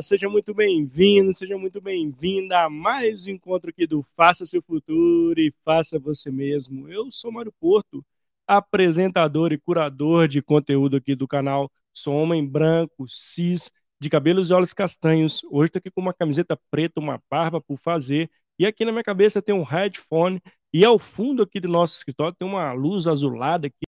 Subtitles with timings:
[0.00, 5.40] Seja muito bem-vindo, seja muito bem-vinda a mais um encontro aqui do Faça Seu Futuro
[5.40, 6.88] e Faça Você Mesmo.
[6.88, 8.04] Eu sou Mário Porto,
[8.46, 11.70] apresentador e curador de conteúdo aqui do canal.
[11.92, 15.42] Sou homem branco, cis, de cabelos e olhos castanhos.
[15.44, 18.30] Hoje estou aqui com uma camiseta preta, uma barba por fazer.
[18.58, 20.42] E aqui na minha cabeça tem um headphone.
[20.74, 23.86] E ao fundo aqui do nosso escritório tem uma luz azulada aqui,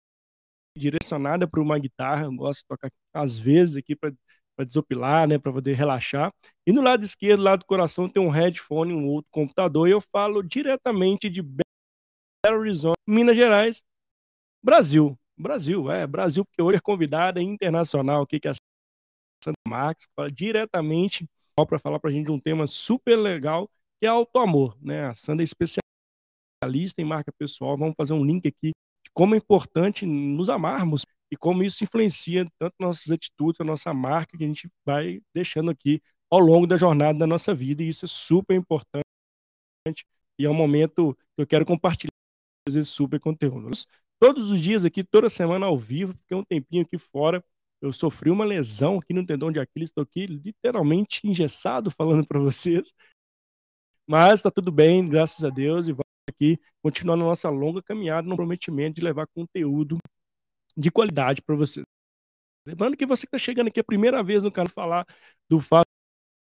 [0.77, 2.25] direcionada para uma guitarra.
[2.25, 4.11] Eu gosto de tocar às vezes aqui para
[4.59, 6.31] desopilar, né, para poder relaxar.
[6.67, 9.87] E no lado esquerdo, lado do coração, tem um headphone, um outro computador.
[9.87, 13.83] E eu falo diretamente de Belo Horizonte, Minas Gerais,
[14.63, 15.17] Brasil.
[15.35, 18.55] Brasil, é, Brasil, porque hoje é convidada internacional aqui, que é a
[19.43, 23.67] Sandra Marques, que fala diretamente para falar para a gente de um tema super legal,
[23.99, 25.07] que é auto-amor, né?
[25.07, 27.77] A Sandra é especialista em marca pessoal.
[27.77, 32.47] Vamos fazer um link aqui de como é importante nos amarmos e como isso influencia
[32.59, 35.99] tanto nossas atitudes, a nossa marca que a gente vai deixando aqui
[36.31, 39.03] ao longo da jornada da nossa vida, e isso é super importante
[40.37, 42.11] e é um momento que eu quero compartilhar
[42.67, 43.71] esse super conteúdo.
[44.19, 47.43] Todos os dias aqui, toda semana ao vivo, fiquei um tempinho aqui fora.
[47.81, 52.39] Eu sofri uma lesão aqui no tendão de Aquiles, estou aqui literalmente engessado falando para
[52.39, 52.93] vocês.
[54.07, 58.27] Mas está tudo bem, graças a Deus, e vamos aqui continuar na nossa longa caminhada
[58.27, 59.97] no prometimento de levar conteúdo
[60.77, 61.85] de qualidade para vocês.
[62.65, 65.05] Lembrando que você está chegando aqui a primeira vez no canal falar
[65.49, 65.85] do Faça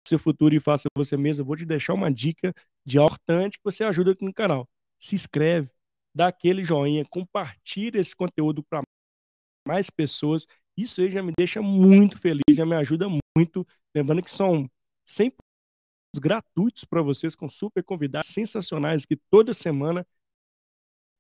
[0.08, 2.54] Seu Futuro e Faça Você Mesmo, eu vou te deixar uma dica
[2.86, 4.68] de importante que você ajuda aqui no canal.
[5.00, 5.70] Se inscreve,
[6.14, 8.82] dá aquele joinha, compartilha esse conteúdo para
[9.68, 10.46] mais pessoas.
[10.78, 13.68] Isso aí já me deixa muito feliz, já me ajuda muito.
[13.96, 14.70] Lembrando que são
[15.08, 15.34] 100%
[16.20, 20.06] gratuitos para vocês, com super convidados sensacionais que toda semana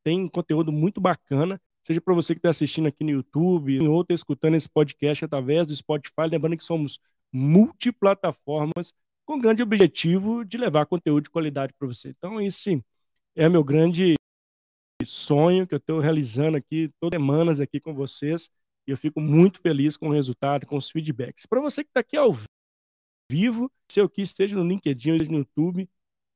[0.03, 1.59] tem conteúdo muito bacana.
[1.85, 5.67] Seja para você que está assistindo aqui no YouTube ou está escutando esse podcast através
[5.67, 6.27] do Spotify.
[6.27, 6.99] Lembrando que somos
[7.31, 8.91] multiplataformas
[9.23, 12.09] com grande objetivo de levar conteúdo de qualidade para você.
[12.09, 12.83] Então, esse
[13.35, 14.15] é meu grande
[15.05, 18.49] sonho que eu estou realizando aqui todas as semanas aqui com vocês
[18.87, 21.45] e eu fico muito feliz com o resultado, com os feedbacks.
[21.45, 22.35] Para você que está aqui ao
[23.29, 25.87] vivo, se eu quis, esteja no LinkedIn ou no YouTube,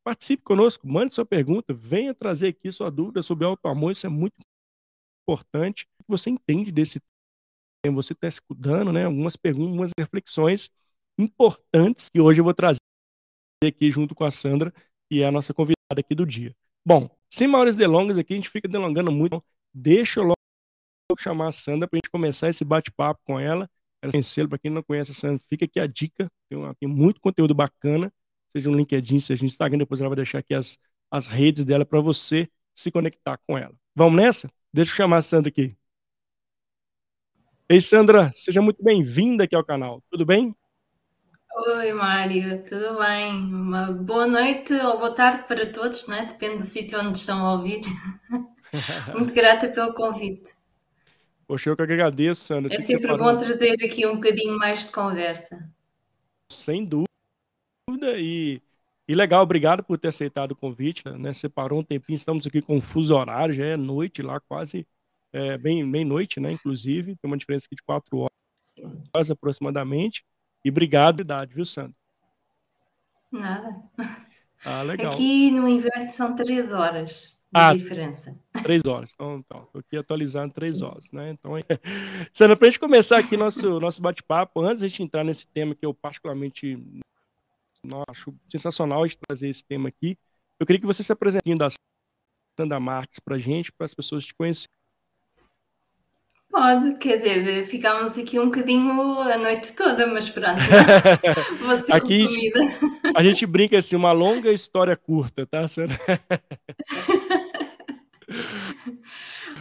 [0.04, 4.36] participe conosco, mande sua pergunta, venha trazer aqui sua dúvida sobre auto-amor, isso é muito
[5.30, 5.88] importante.
[6.08, 7.00] Você entende desse
[7.84, 10.70] tema, você está escutando né, algumas perguntas, algumas reflexões
[11.18, 12.80] importantes que hoje eu vou trazer
[13.64, 14.74] aqui junto com a Sandra,
[15.10, 16.56] que é a nossa convidada aqui do dia.
[16.86, 19.36] Bom, sem maiores delongas aqui, a gente fica delongando muito.
[19.36, 20.36] Então deixa eu logo
[21.20, 23.70] chamar a Sandra para a gente começar esse bate-papo com ela.
[24.02, 24.48] Quero conhecê-la.
[24.48, 26.32] Para quem não conhece a Sandra, fica aqui a dica.
[26.50, 28.12] Tem, uma, tem, muito conteúdo bacana,
[28.48, 29.80] seja no LinkedIn, seja no Instagram.
[29.80, 30.78] Depois ela vai deixar aqui as,
[31.12, 33.76] as redes dela para você se conectar com ela.
[33.94, 34.50] Vamos nessa?
[34.72, 35.76] Deixa eu chamar a Sandra aqui.
[37.68, 40.04] Ei, Sandra, seja muito bem-vinda aqui ao canal.
[40.12, 40.56] Tudo bem?
[41.68, 43.32] Oi, Mário, tudo bem?
[43.32, 46.26] Uma boa noite ou boa tarde para todos, né?
[46.26, 47.82] depende do sítio onde estão a ouvir.
[49.18, 50.52] Muito grata pelo convite.
[51.48, 52.72] Poxa, eu que agradeço, Sandra.
[52.72, 55.68] É sempre bom trazer aqui um bocadinho mais de conversa.
[56.48, 57.08] Sem dúvida.
[58.20, 58.62] E,
[59.10, 61.04] e legal, obrigado por ter aceitado o convite.
[61.10, 61.34] Né?
[61.34, 64.86] Separou um tempinho, estamos aqui com um fuso horário, já é noite lá, quase
[65.34, 66.52] é, bem, bem noite, né?
[66.52, 69.32] Inclusive, tem uma diferença aqui de quatro horas Sim.
[69.32, 70.24] aproximadamente.
[70.64, 71.96] E obrigado, viu, Sandra?
[73.32, 73.82] Nada.
[74.64, 75.12] Ah, legal.
[75.12, 78.38] Aqui no inverno são três horas de ah, diferença.
[78.62, 79.14] Três horas.
[79.16, 80.86] Então, então tô aqui atualizando três Sim.
[80.86, 81.32] horas, né?
[81.32, 81.64] Então, é...
[82.32, 85.48] Sandra, para a gente começar aqui nosso, nosso bate-papo, antes de a gente entrar nesse
[85.48, 86.78] tema que eu particularmente
[87.86, 90.18] não, acho sensacional de trazer esse tema aqui,
[90.60, 91.68] eu queria que você se apresente da
[92.60, 94.68] Sandra Marques para a gente, para as pessoas te conhecerem.
[96.52, 100.58] Pode, quer dizer, ficámos aqui um bocadinho a noite toda, mas pronto,
[101.62, 102.60] vou ser aqui, resumida.
[103.16, 105.66] A gente brinca assim, uma longa história curta, tá?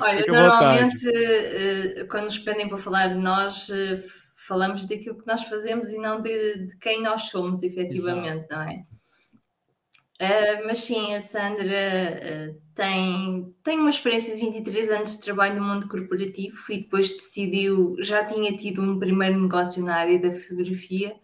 [0.01, 4.01] Olha, Fica normalmente, eh, quando nos pedem para falar de nós, eh,
[4.49, 8.55] falamos daquilo que nós fazemos e não de, de quem nós somos, efetivamente, Exato.
[8.55, 8.87] não é?
[10.21, 15.61] Uh, mas sim, a Sandra uh, tem, tem uma experiência de 23 anos de trabalho
[15.61, 20.33] no mundo corporativo e depois decidiu, já tinha tido um primeiro negócio na área da
[20.33, 21.15] fotografia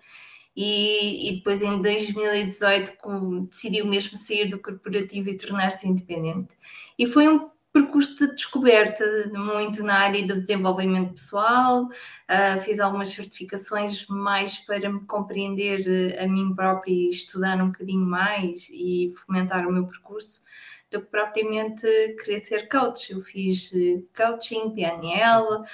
[0.54, 6.54] e, e depois em 2018 com, decidiu mesmo sair do corporativo e tornar-se independente.
[6.96, 9.04] E foi um percurso de descoberta,
[9.34, 16.22] muito na área do desenvolvimento pessoal, uh, fiz algumas certificações mais para me compreender uh,
[16.22, 20.40] a mim própria e estudar um bocadinho mais e fomentar o meu percurso,
[20.88, 21.84] do que propriamente
[22.22, 23.12] querer ser coach.
[23.12, 25.64] Eu fiz uh, coaching, PNL,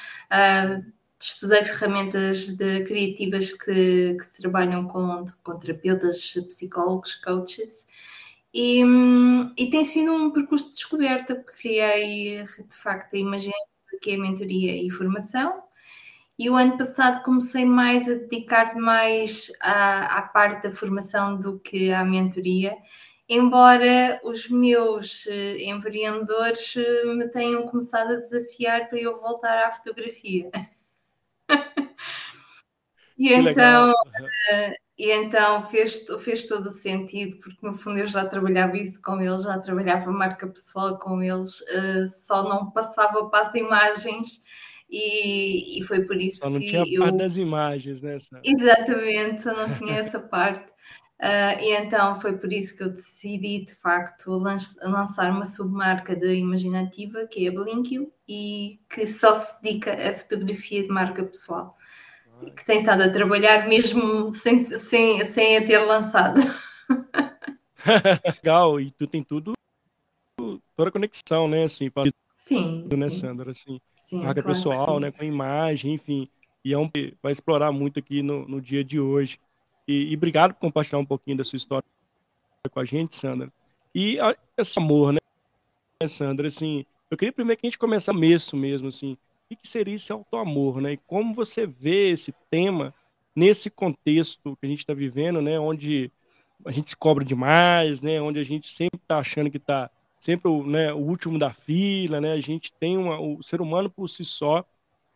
[1.21, 7.87] estudei ferramentas de, criativas que, que se trabalham com, com terapeutas, psicólogos, coaches,
[8.53, 8.83] e,
[9.57, 13.55] e, tem sido um percurso de descoberta, porque criei de facto a Imagina,
[14.01, 15.63] que é a mentoria e formação,
[16.39, 21.61] e o ano passado comecei mais a dedicar mais à, à parte da formação do
[21.61, 22.75] que à mentoria,
[23.29, 29.71] embora os meus eh, empreendedores eh, me tenham começado a desafiar para eu voltar à
[29.71, 30.51] fotografia.
[33.19, 38.27] e então, uh, e então fez, fez todo o sentido, porque no fundo eu já
[38.27, 43.47] trabalhava isso com eles, já trabalhava marca pessoal com eles, uh, só não passava para
[43.47, 44.45] as imagens.
[44.91, 47.01] E, e foi por isso só não que tinha eu...
[47.01, 48.15] parte das imagens, né?
[48.45, 50.71] Exatamente, só não tinha essa parte.
[51.19, 54.31] Uh, e então foi por isso que eu decidi, de facto,
[54.83, 60.13] lançar uma submarca da Imaginativa, que é a Blinkio, e que só se dedica à
[60.13, 61.75] fotografia de marca pessoal.
[62.57, 66.41] Que tem estado a trabalhar mesmo sem, sem, sem a ter lançado.
[68.37, 69.53] Legal, e tu tem tudo,
[70.77, 71.65] toda a conexão, né?
[71.65, 73.17] Assim, para sim, né, sim.
[73.17, 73.51] Sandra?
[73.51, 75.11] Assim, sim marca claro pessoal, né?
[75.11, 76.29] Com imagem, enfim.
[76.65, 79.39] E é um que vai explorar muito aqui no, no dia de hoje.
[79.89, 81.85] E, e, obrigado por compartilhar um pouquinho da sua história
[82.71, 83.49] com a gente, Sandra.
[83.95, 85.21] E a, esse amor, né,
[86.07, 86.49] Sandra?
[86.49, 89.17] Assim, eu queria primeiro que a gente começasse mesmo, mesmo assim.
[89.51, 90.93] O que seria esse auto-amor, né?
[90.93, 92.95] E como você vê esse tema
[93.35, 95.59] nesse contexto que a gente está vivendo, né?
[95.59, 96.11] Onde
[96.65, 98.21] a gente se cobra demais, né?
[98.21, 102.21] Onde a gente sempre está achando que está sempre o, né, o último da fila,
[102.21, 102.33] né?
[102.33, 104.65] A gente tem uma, o ser humano por si só,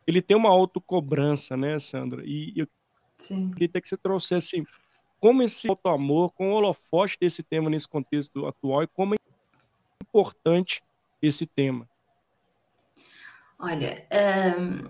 [0.07, 2.23] ele tem uma autocobrança, né, Sandra?
[2.25, 2.67] E eu
[3.17, 3.51] Sim.
[3.53, 4.65] queria que você trouxesse
[5.21, 9.19] como esse auto-amor, com o holofote desse tema nesse contexto atual e como é
[10.03, 10.83] importante
[11.23, 11.89] esse tema.
[13.65, 14.07] Olha,
[14.59, 14.89] um,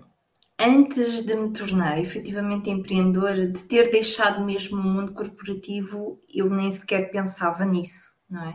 [0.59, 6.69] antes de me tornar efetivamente empreendedora, de ter deixado mesmo o mundo corporativo, eu nem
[6.69, 8.53] sequer pensava nisso, não é?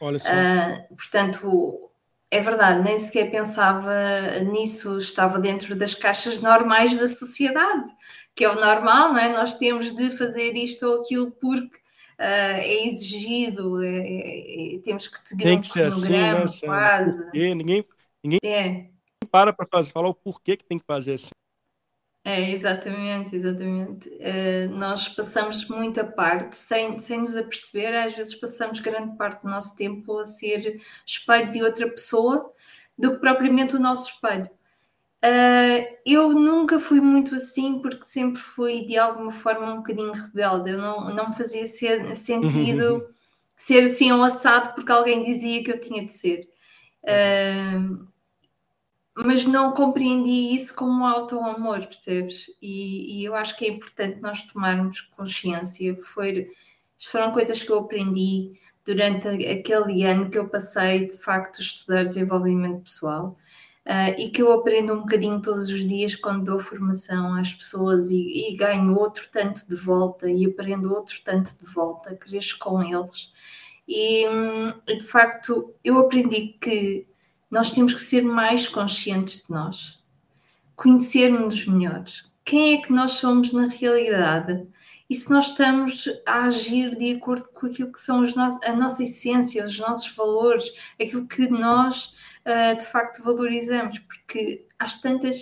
[0.00, 0.30] Olha só.
[0.30, 1.90] Uh, portanto,
[2.30, 3.92] é verdade, nem sequer pensava
[4.40, 7.90] nisso, estava dentro das caixas normais da sociedade
[8.34, 9.32] que é o normal, não é?
[9.32, 15.06] Nós temos de fazer isto ou aquilo porque uh, é exigido, é, é, é, temos
[15.06, 17.22] que seguir Tem um que ser assim, né, quase.
[17.24, 17.84] Porque ninguém,
[18.22, 18.93] ninguém é.
[19.34, 21.32] Para para fazer, falar o porquê que tem que fazer assim.
[22.24, 24.08] É, exatamente, exatamente.
[24.08, 29.50] Uh, nós passamos muita parte, sem, sem nos aperceber, às vezes passamos grande parte do
[29.50, 32.48] nosso tempo a ser espelho de outra pessoa
[32.96, 34.48] do que propriamente o nosso espelho.
[35.24, 40.70] Uh, eu nunca fui muito assim porque sempre fui de alguma forma um bocadinho rebelde.
[40.70, 43.04] Eu não, não me fazia ser, sentido
[43.56, 46.48] ser assim um assado porque alguém dizia que eu tinha de ser.
[47.02, 48.13] Uh,
[49.16, 52.50] mas não compreendi isso como auto-amor, percebes?
[52.60, 55.96] E, e, eu acho que é importante nós tomarmos consciência.
[56.02, 56.50] Foi,
[56.98, 58.52] foram coisas que eu aprendi
[58.84, 63.36] durante aquele ano que eu passei de facto a estudar desenvolvimento pessoal
[63.86, 68.10] uh, e que eu aprendo um bocadinho todos os dias quando dou formação às pessoas
[68.10, 72.82] e, e ganho outro tanto de volta e aprendo outro tanto de volta, cresço com
[72.82, 73.32] eles.
[73.86, 77.06] E hum, de facto eu aprendi que
[77.54, 80.02] nós temos que ser mais conscientes de nós,
[80.74, 82.02] conhecermos-nos melhor.
[82.44, 84.66] Quem é que nós somos na realidade?
[85.08, 88.72] E se nós estamos a agir de acordo com aquilo que são os nossos, a
[88.72, 90.64] nossa essência, os nossos valores,
[91.00, 92.12] aquilo que nós
[92.44, 95.40] uh, de facto valorizamos, porque às tantas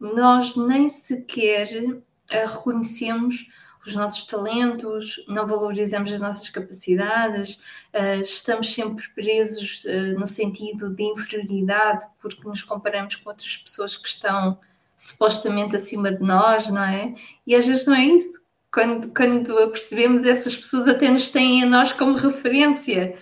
[0.00, 3.48] nós nem sequer uh, reconhecemos
[3.86, 7.58] os nossos talentos, não valorizamos as nossas capacidades,
[7.94, 9.84] uh, estamos sempre presos
[10.16, 14.58] no sentido de inferioridade, porque nos comparamos com outras pessoas que estão
[14.96, 17.14] supostamente acima de nós, não é?
[17.46, 18.42] E às vezes não é isso.
[18.72, 23.16] Quando, quando percebemos, essas pessoas até nos têm a nós como referência.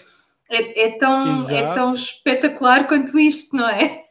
[0.48, 4.02] É, é, tão, é tão espetacular quanto isto, não é?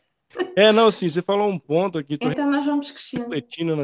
[0.55, 2.17] É, não, sim, você falou um ponto aqui.
[2.19, 3.23] Então nós vamos crescendo.
[3.23, 3.75] Refletindo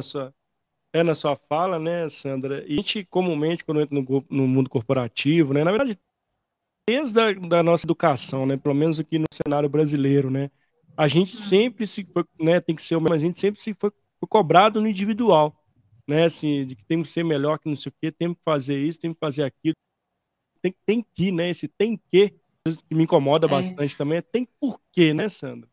[0.98, 2.64] é, na sua fala, né, Sandra?
[2.68, 5.98] E a gente, comumente, quando entra no, no mundo corporativo, né, na verdade,
[6.88, 10.50] desde a da nossa educação, né, pelo menos aqui no cenário brasileiro, né,
[10.96, 11.40] a gente uhum.
[11.40, 14.82] sempre se foi, né, tem que ser, mas a gente sempre se foi, foi cobrado
[14.82, 15.56] no individual,
[16.08, 18.42] né, assim, de que tem que ser melhor que não sei o quê, tem que
[18.44, 19.76] fazer isso, tem que fazer aquilo,
[20.62, 22.34] tem, tem que, né, esse tem que
[22.90, 23.50] que me incomoda é.
[23.50, 25.70] bastante também, é tem porquê, né, Sandra?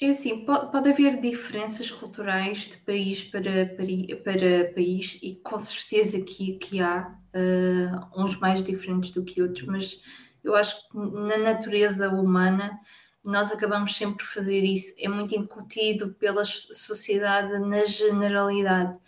[0.00, 5.58] É assim, pode, pode haver diferenças culturais de país para, para, para país e com
[5.58, 10.00] certeza que, que há uh, uns mais diferentes do que outros, mas
[10.42, 12.80] eu acho que na natureza humana
[13.24, 14.94] nós acabamos sempre por fazer isso.
[14.98, 18.98] É muito incutido pela sociedade na generalidade.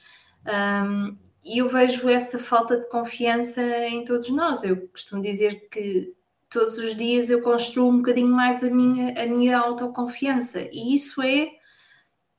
[0.47, 4.63] Um, e eu vejo essa falta de confiança em todos nós.
[4.63, 6.15] Eu costumo dizer que
[6.53, 10.69] todos os dias eu construo um bocadinho mais a minha, a minha autoconfiança.
[10.71, 11.51] E isso é,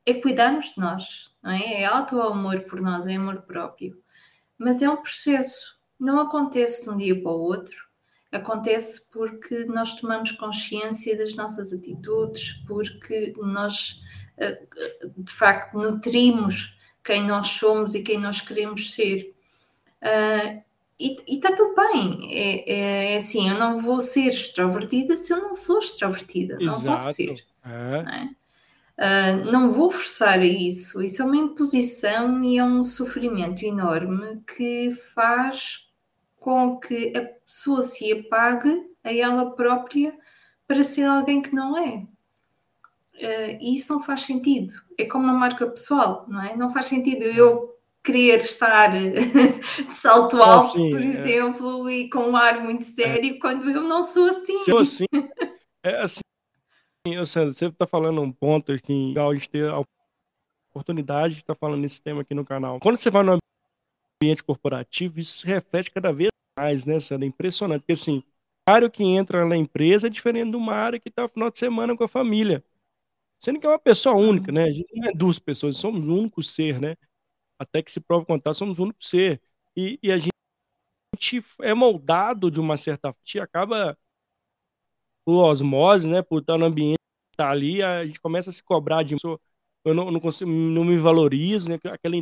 [0.06, 1.82] é cuidarmos de nós, não é?
[1.82, 4.00] É auto-amor por nós, é amor próprio.
[4.58, 7.76] Mas é um processo, não acontece de um dia para o outro.
[8.32, 14.00] Acontece porque nós tomamos consciência das nossas atitudes, porque nós
[14.38, 14.62] eh,
[15.18, 19.36] de facto nutrimos quem nós somos e quem nós queremos ser.
[20.02, 20.64] Uh,
[21.00, 22.30] e está tudo bem.
[22.32, 26.58] É, é, é, assim, eu não vou ser extrovertida se eu não sou extrovertida.
[26.60, 26.86] Exato.
[26.86, 27.46] Não posso ser.
[27.66, 28.04] É.
[28.04, 31.02] Não, uh, não vou forçar a isso.
[31.02, 35.88] Isso é uma imposição e é um sofrimento enorme que faz
[36.40, 40.16] com que a pessoa se apague a ela própria
[40.68, 42.06] para ser alguém que não é.
[43.16, 44.74] Uh, e isso não faz sentido.
[44.98, 46.56] É como uma marca pessoal, não é?
[46.56, 47.74] Não faz sentido eu
[48.04, 51.06] querer estar de salto alto, assim, por é.
[51.06, 51.94] exemplo, é.
[51.94, 53.40] e com um ar muito sério, é.
[53.40, 54.64] quando eu não sou assim.
[54.66, 55.06] Sou assim.
[55.86, 56.22] É assim,
[57.06, 59.84] eu, Sandra, você está falando um ponto que legal a gente ter a
[60.72, 62.80] oportunidade de estar tá falando nesse tema aqui no canal.
[62.80, 63.38] Quando você vai no
[64.22, 67.26] ambiente corporativo, isso se reflete cada vez mais, né, Sandra?
[67.26, 68.24] É impressionante, porque assim,
[68.68, 71.60] o área que entra na empresa é diferente do área que está no final de
[71.60, 72.64] semana com a família.
[73.38, 74.64] Sendo que é uma pessoa única, né?
[74.64, 76.96] A gente não é duas pessoas, somos um único ser, né?
[77.60, 79.42] Até que se prove o somos o único ser.
[79.76, 80.34] E, e a gente
[81.62, 83.98] é moldado de uma certa forma, acaba
[85.26, 86.98] por osmose, né, por estar no ambiente
[87.36, 89.16] tá ali, a gente começa a se cobrar de
[89.86, 92.16] eu não, não consigo, não me valorizo, né, aquela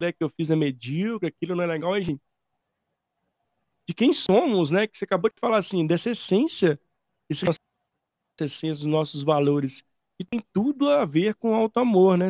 [0.00, 2.20] né, que eu fiz é medíocre, aquilo não é legal, a gente
[3.88, 6.80] de quem somos, né, que você acabou de falar assim, dessa essência,
[7.28, 7.50] essa
[8.40, 9.84] essência dos nossos valores,
[10.20, 12.28] e tem tudo a ver com alto amor, né?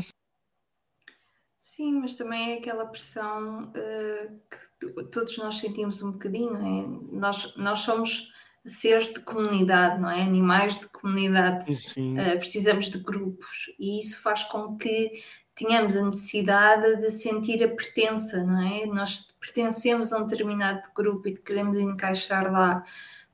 [1.65, 6.57] Sim, mas também é aquela pressão uh, que todos nós sentimos um bocadinho.
[6.57, 7.17] É?
[7.17, 8.33] Nós, nós somos
[8.67, 10.23] seres de comunidade, não é?
[10.23, 11.73] Animais de comunidade.
[11.73, 15.13] Uh, precisamos de grupos e isso faz com que
[15.55, 18.85] tenhamos a necessidade de sentir a pertença, não é?
[18.87, 22.83] Nós pertencemos a um determinado grupo e queremos encaixar lá.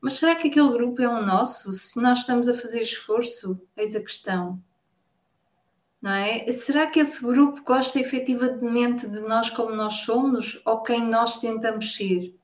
[0.02, 1.72] Mas será que aquele grupo é o nosso?
[1.72, 4.62] Se nós estamos a fazer esforço, eis a questão
[6.00, 6.50] não é?
[6.52, 11.94] Será que esse grupo gosta efetivamente de nós como nós somos ou quem nós tentamos
[11.94, 12.34] ser?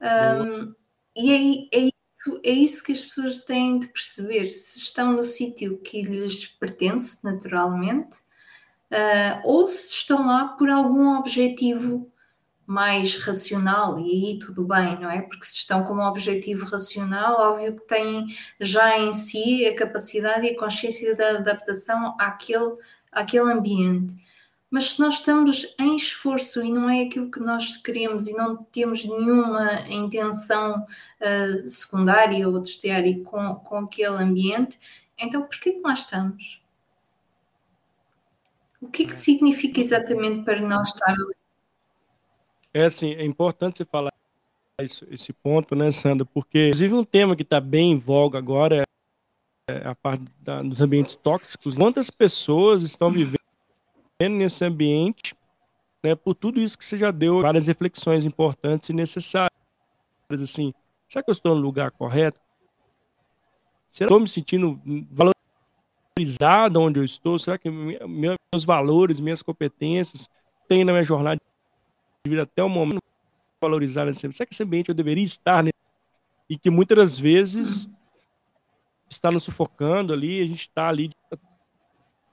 [0.00, 0.74] Um,
[1.16, 5.24] e é, é, isso, é isso que as pessoas têm de perceber, se estão no
[5.24, 8.18] sítio que lhes pertence naturalmente
[8.92, 12.10] uh, ou se estão lá por algum objetivo
[12.68, 15.22] mais racional, e aí tudo bem, não é?
[15.22, 18.26] Porque se estão com um objetivo racional, óbvio que têm
[18.60, 22.76] já em si a capacidade e a consciência da adaptação àquele,
[23.10, 24.14] àquele ambiente.
[24.70, 28.56] Mas se nós estamos em esforço e não é aquilo que nós queremos e não
[28.64, 34.78] temos nenhuma intenção uh, secundária ou terciária com, com aquele ambiente,
[35.18, 36.62] então por que nós estamos?
[38.82, 41.37] O que é que significa exatamente para nós estar ali?
[42.72, 44.12] É assim, é importante você falar
[44.80, 46.24] isso, esse ponto, né, Sandra?
[46.24, 48.84] Porque, inclusive, um tema que está bem em voga agora
[49.68, 51.76] é a parte da, dos ambientes tóxicos.
[51.76, 53.38] Quantas pessoas estão vivendo
[54.20, 55.34] nesse ambiente,
[56.02, 59.58] né, por tudo isso que você já deu, várias reflexões importantes e necessárias.
[60.30, 60.72] Assim,
[61.08, 62.40] será que eu estou no lugar correto?
[63.88, 67.38] Será que eu estou me sentindo valorizado onde eu estou?
[67.38, 70.28] Será que meus valores, minhas competências
[70.68, 71.40] têm na minha jornada
[72.28, 73.02] vir até o momento
[73.60, 74.36] valorizar esse ambiente.
[74.36, 75.74] Será que esse ambiente eu deveria estar nesse?
[76.48, 77.90] E que muitas vezes
[79.08, 81.10] está nos sufocando ali, a gente está ali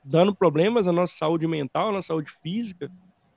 [0.03, 2.91] dando problemas à nossa saúde mental, à nossa saúde física,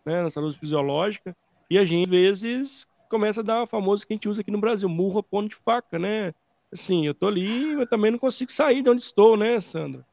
[0.05, 1.35] né, na saúde fisiológica,
[1.71, 4.51] e a gente, às vezes, começa a dar o famoso que a gente usa aqui
[4.51, 6.35] no Brasil, murro ponto de faca, né?
[6.73, 10.07] Assim, eu tô ali, mas também não consigo sair de onde estou, né, Sandra?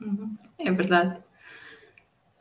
[0.00, 0.36] Uhum.
[0.58, 1.20] É verdade.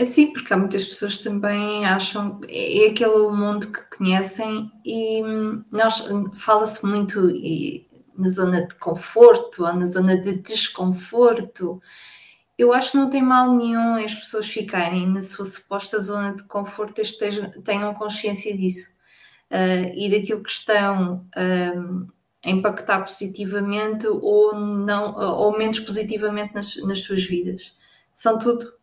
[0.03, 5.63] Sim, porque há muitas pessoas também acham é, é aquele mundo que conhecem e hum,
[5.71, 7.31] nós fala-se muito
[8.17, 11.81] na zona de conforto ou na zona de desconforto.
[12.57, 16.43] Eu acho que não tem mal nenhum as pessoas ficarem na sua suposta zona de
[16.45, 18.89] conforto, estejam, tenham consciência disso
[19.51, 22.07] uh, e daquilo que estão uh,
[22.45, 27.75] a impactar positivamente ou, não, ou menos positivamente nas, nas suas vidas.
[28.13, 28.75] São tudo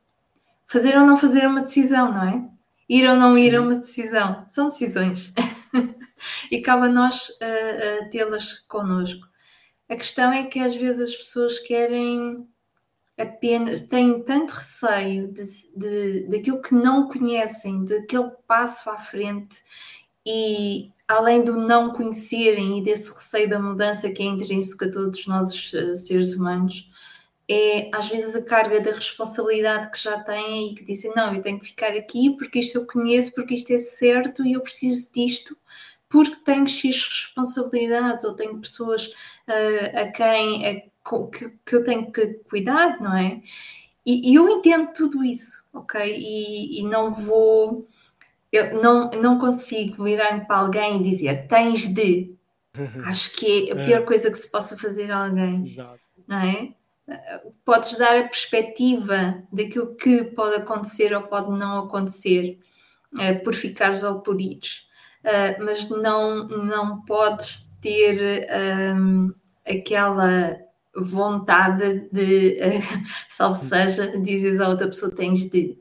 [0.72, 2.48] fazer ou não fazer uma decisão, não é?
[2.88, 4.44] Ir ou não ir é uma decisão.
[4.48, 5.32] São decisões.
[6.50, 9.26] e cabe a nós uh, uh, tê-las connosco.
[9.88, 12.46] A questão é que às vezes as pessoas querem
[13.18, 15.42] apenas, têm tanto receio de,
[15.76, 19.62] de, daquilo que não conhecem, daquele passo à frente,
[20.24, 25.26] e além do não conhecerem e desse receio da mudança que é intrínseco a todos
[25.26, 26.90] nós uh, seres humanos,
[27.48, 31.42] é às vezes a carga da responsabilidade que já têm e que dizem: Não, eu
[31.42, 35.12] tenho que ficar aqui porque isto eu conheço, porque isto é certo e eu preciso
[35.12, 35.56] disto
[36.08, 40.74] porque tenho X responsabilidades ou tenho pessoas uh, a quem a,
[41.30, 43.40] que, que, eu tenho que cuidar, não é?
[44.04, 46.00] E, e eu entendo tudo isso, ok?
[46.14, 47.86] E, e, não vou,
[48.50, 52.34] eu não, não consigo virar-me para alguém e dizer tens de.
[53.06, 54.04] Acho que é a pior é.
[54.04, 56.00] coisa que se possa fazer a alguém, Exato.
[56.26, 56.74] não é?
[57.64, 62.58] Podes dar a perspectiva daquilo que pode acontecer ou pode não acontecer
[63.14, 64.86] uh, por ficares ou por ires
[65.22, 68.46] uh, mas não, não podes ter
[68.96, 69.32] um,
[69.66, 70.56] aquela
[70.94, 75.78] vontade de, uh, salvo seja, dizes a outra pessoa tens de.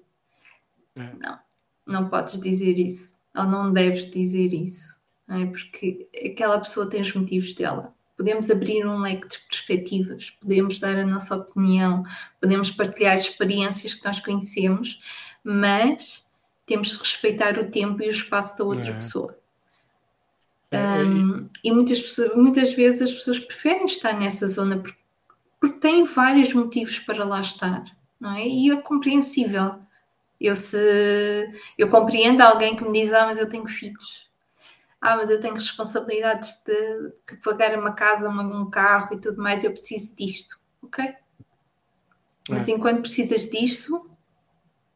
[0.95, 1.13] É.
[1.19, 1.39] Não,
[1.87, 4.97] não podes dizer isso, ou não deves dizer isso,
[5.29, 5.45] é?
[5.45, 7.93] porque aquela pessoa tem os motivos dela.
[8.21, 12.03] Podemos abrir um leque de perspectivas, podemos dar a nossa opinião,
[12.39, 14.99] podemos partilhar experiências que nós conhecemos,
[15.43, 16.23] mas
[16.63, 18.93] temos de respeitar o tempo e o espaço da outra é.
[18.93, 19.35] pessoa.
[20.71, 24.99] Um, e muitas, pessoas, muitas vezes as pessoas preferem estar nessa zona porque,
[25.59, 27.83] porque têm vários motivos para lá estar,
[28.19, 28.47] não é?
[28.47, 29.79] E é compreensível.
[30.39, 34.29] Eu, se, eu compreendo alguém que me diz: Ah, mas eu tenho filhos.
[35.01, 39.63] Ah, mas eu tenho responsabilidades de, de pagar uma casa, um carro e tudo mais.
[39.63, 40.59] Eu preciso disto.
[40.83, 41.03] Ok?
[42.47, 42.71] Mas é.
[42.71, 44.09] enquanto precisas disto,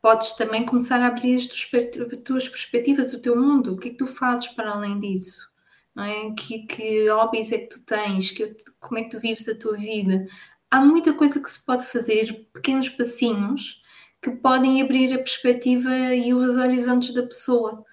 [0.01, 3.73] podes também começar a abrir as tuas, perspectivas, o teu mundo.
[3.73, 5.49] O que é que tu fazes para além disso?
[5.95, 6.31] Não é?
[6.35, 8.29] que, que hobbies é que tu tens?
[8.29, 10.27] Que, como é que tu vives a tua vida?
[10.69, 13.81] Há muita coisa que se pode fazer, pequenos passinhos,
[14.21, 17.85] que podem abrir a perspectiva e os horizontes da pessoa.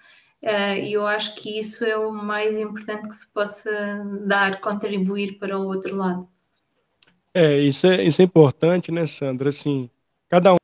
[0.42, 3.70] Uh, e eu acho que isso é o mais importante que se possa
[4.26, 6.28] dar, contribuir para o outro lado.
[7.32, 9.48] É, isso é, isso é importante, né, Sandra?
[9.48, 9.88] Assim,
[10.28, 10.56] cada um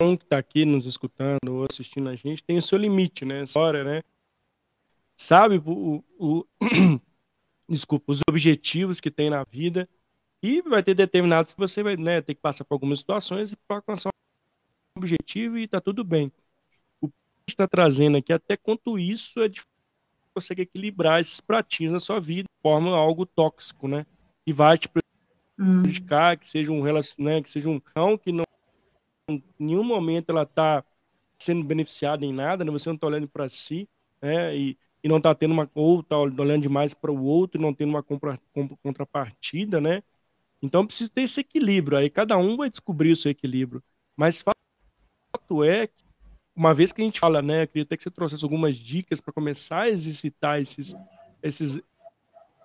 [0.00, 3.44] um que está aqui nos escutando ou assistindo a gente tem o seu limite, né?
[3.56, 4.02] Hora, né?
[5.16, 6.44] Sabe o, o
[7.68, 9.88] desculpa, os objetivos que tem na vida
[10.42, 13.76] e vai ter determinados que você vai né, ter que passar por algumas situações para
[13.76, 16.30] alcançar um objetivo e está tudo bem.
[17.48, 19.68] Está trazendo aqui, até quanto isso é difícil
[20.34, 24.06] você equilibrar esses pratinhos na sua vida forma algo tóxico, né?
[24.44, 24.88] Que vai te
[25.58, 25.82] hum.
[25.82, 26.38] prejudicar, hum.
[26.38, 28.44] que seja um relacionamento, né, que seja um não que não
[29.28, 30.84] em nenhum momento ela está
[31.38, 32.70] sendo beneficiada em nada, né?
[32.70, 33.88] você não está olhando para si,
[34.20, 34.56] né?
[34.56, 37.90] E, e não está tendo uma ou está olhando demais para o outro, não tendo
[37.90, 38.38] uma compra,
[38.82, 40.02] contrapartida, né?
[40.62, 41.98] Então precisa ter esse equilíbrio.
[41.98, 43.82] Aí cada um vai descobrir o seu equilíbrio.
[44.16, 46.03] Mas fato é que
[46.56, 49.32] uma vez que a gente fala, né, queria até que você trouxesse algumas dicas para
[49.32, 50.94] começar a exercitar esses
[51.42, 51.80] esses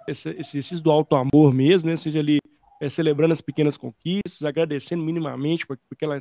[0.07, 1.95] esses, esses do alto amor mesmo, né?
[1.95, 2.39] Seja ali
[2.79, 6.19] é, celebrando as pequenas conquistas, agradecendo minimamente, porque ela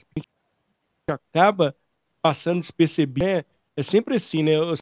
[1.08, 1.74] acaba
[2.20, 3.26] passando despercebido.
[3.26, 3.44] É,
[3.76, 4.56] é sempre assim, né?
[4.56, 4.74] Eu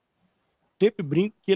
[0.80, 1.54] sempre brinco que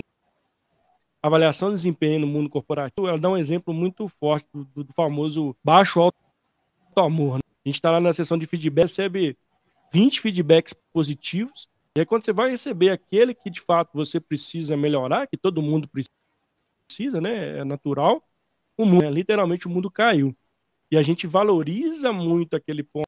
[1.22, 4.92] a avaliação de desempenho no mundo corporativo ela dá um exemplo muito forte do, do
[4.92, 6.16] famoso baixo alto
[6.96, 7.34] amor.
[7.34, 7.40] Né?
[7.64, 9.36] A gente está lá na sessão de feedback, recebe
[9.92, 14.76] 20 feedbacks positivos, e aí quando você vai receber aquele que de fato você precisa
[14.76, 17.58] melhorar, que todo mundo precisa, né?
[17.58, 18.22] É natural,
[18.76, 19.10] o mundo, né?
[19.10, 20.36] literalmente o mundo caiu.
[20.90, 23.06] E a gente valoriza muito aquele ponto,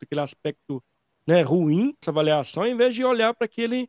[0.00, 0.82] aquele aspecto
[1.26, 3.88] né, ruim dessa avaliação, ao invés de olhar para aquele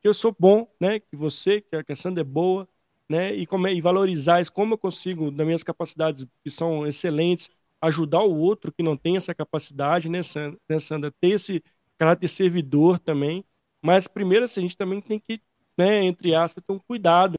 [0.00, 2.68] que eu sou bom, né, que você, que a Sandra é boa,
[3.08, 7.50] né, e, como, e valorizar isso, como eu consigo, das minhas capacidades que são excelentes,
[7.86, 11.62] ajudar o outro que não tem essa capacidade, né, Sandra, né, Sandra ter esse
[11.98, 13.44] caráter servidor também.
[13.82, 15.40] Mas primeiro, assim, a gente também tem que,
[15.76, 17.34] né, entre aspas, ter um cuidado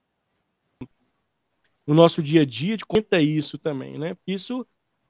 [1.86, 4.18] no nosso dia a dia de conta isso também, né?
[4.26, 4.66] Isso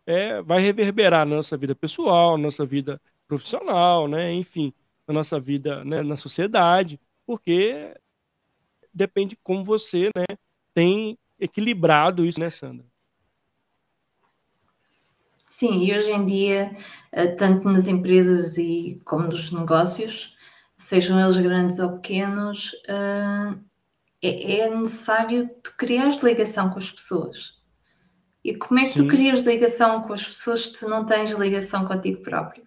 [0.06, 4.34] é, vai reverberar na nossa vida pessoal, na nossa vida profissional, né?
[4.34, 4.74] Enfim,
[5.08, 7.96] na nossa vida né, na sociedade, porque
[8.94, 10.38] depende como você né,
[10.74, 12.86] tem equilibrado isso, né, Sandra?
[15.58, 16.70] Sim, e hoje em dia,
[17.14, 20.36] eh, tanto nas empresas e como nos negócios,
[20.76, 23.56] sejam eles grandes ou pequenos, eh,
[24.22, 27.58] é, é necessário tu criares ligação com as pessoas.
[28.44, 29.04] E como é que Sim.
[29.04, 32.66] tu crias ligação com as pessoas se tu não tens ligação contigo próprio?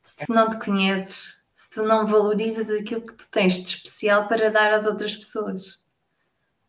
[0.00, 4.26] Se tu não te conheces, se tu não valorizas aquilo que tu tens de especial
[4.26, 5.79] para dar às outras pessoas.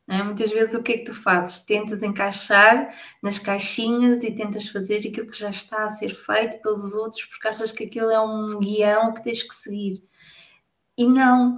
[0.07, 0.21] É?
[0.23, 1.59] Muitas vezes o que é que tu fazes?
[1.59, 6.93] Tentas encaixar nas caixinhas e tentas fazer aquilo que já está a ser feito pelos
[6.93, 10.03] outros porque achas que aquilo é um guião que tens que seguir.
[10.97, 11.57] E não,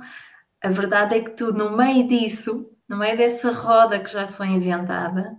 [0.61, 4.47] a verdade é que tu, no meio disso, no meio dessa roda que já foi
[4.47, 5.37] inventada,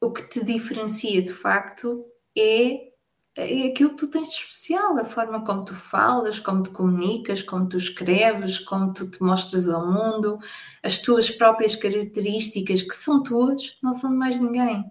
[0.00, 2.04] o que te diferencia de facto
[2.36, 2.91] é, é
[3.38, 7.68] aquilo que tu tens de especial, a forma como tu falas, como te comunicas, como
[7.68, 10.38] tu escreves, como tu te mostras ao mundo,
[10.82, 14.84] as tuas próprias características que são tuas, não são de mais ninguém.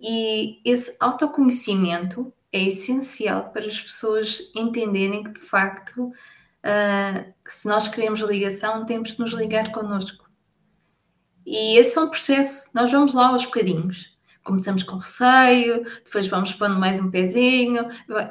[0.00, 7.88] E esse autoconhecimento é essencial para as pessoas entenderem que de facto uh, se nós
[7.88, 10.24] queremos ligação, temos de nos ligar connosco.
[11.44, 14.15] E esse é um processo, nós vamos lá aos bocadinhos.
[14.46, 17.84] Começamos com receio, depois vamos pondo mais um pezinho.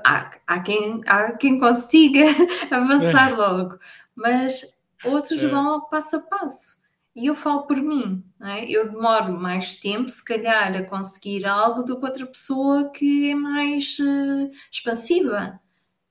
[0.05, 2.21] Há, há, quem, há quem consiga
[2.71, 3.35] avançar é.
[3.35, 3.77] logo,
[4.15, 4.65] mas
[5.03, 5.47] outros é.
[5.49, 6.77] vão passo a passo.
[7.13, 8.63] E eu falo por mim, é?
[8.63, 13.35] eu demoro mais tempo, se calhar, a conseguir algo do que outra pessoa que é
[13.35, 15.59] mais uh, expansiva.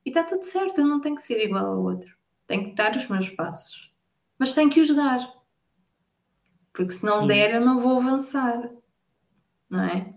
[0.04, 2.14] E está tudo certo, eu não tenho que ser igual ao outro.
[2.46, 3.90] Tenho que dar os meus passos.
[4.38, 5.26] Mas tenho que os dar.
[6.74, 7.26] Porque se não Sim.
[7.28, 8.70] der, eu não vou avançar.
[9.74, 10.14] Não é?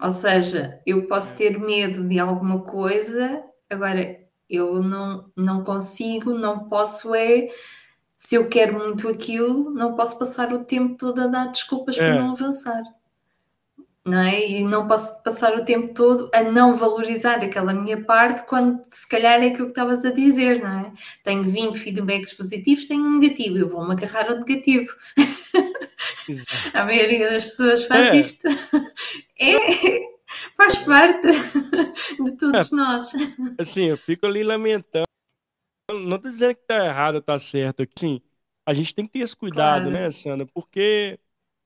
[0.00, 1.36] Ou seja, eu posso é.
[1.36, 7.48] ter medo de alguma coisa, agora eu não, não consigo, não posso é.
[8.16, 12.00] Se eu quero muito aquilo, não posso passar o tempo todo a dar desculpas é.
[12.00, 12.82] para não avançar
[14.04, 14.48] não é?
[14.48, 19.08] E não posso passar o tempo todo a não valorizar aquela minha parte quando se
[19.08, 20.92] calhar é aquilo que estavas a dizer, não é?
[21.22, 24.92] Tenho 20 feedbacks positivos, tenho um negativo, eu vou-me agarrar ao negativo.
[26.28, 26.52] Exato.
[26.76, 28.16] A maioria das pessoas faz é.
[28.16, 28.48] isto.
[29.44, 29.56] É,
[30.56, 32.76] faz parte de todos é.
[32.76, 33.12] nós.
[33.58, 35.04] Assim, eu fico ali lamentando.
[35.90, 37.84] Não estou dizendo que está errado ou está certo.
[37.96, 38.20] Assim,
[38.64, 39.90] a gente tem que ter esse cuidado, claro.
[39.90, 40.46] né, Sandra?
[40.46, 41.18] Porque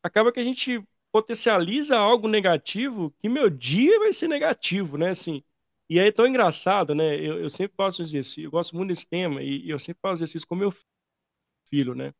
[0.03, 0.83] acaba que a gente
[1.16, 5.11] potencializa algo negativo que meu dia vai ser negativo, né?
[5.11, 5.42] Assim,
[5.88, 7.16] e aí é tão engraçado, né?
[7.16, 10.16] Eu, eu sempre faço exercício, eu gosto muito desse tema e, e eu sempre faço
[10.16, 10.70] exercício com meu
[11.70, 12.12] filho, né?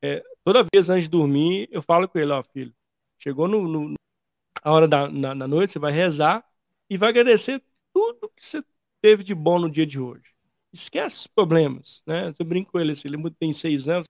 [0.00, 2.74] É, toda vez antes de dormir, eu falo com ele, ó, filho,
[3.18, 3.94] chegou no, no
[4.62, 6.42] a hora da na, na, noite, você vai rezar
[6.88, 8.64] e vai agradecer tudo que você
[9.02, 10.32] teve de bom no dia de hoje.
[10.72, 12.32] Esquece os problemas, né?
[12.38, 14.06] Eu brinco com ele assim, ele tem seis anos,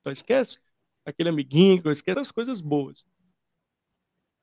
[0.00, 0.60] então esquece
[1.06, 3.06] aquele amiguinho, esquece as coisas boas.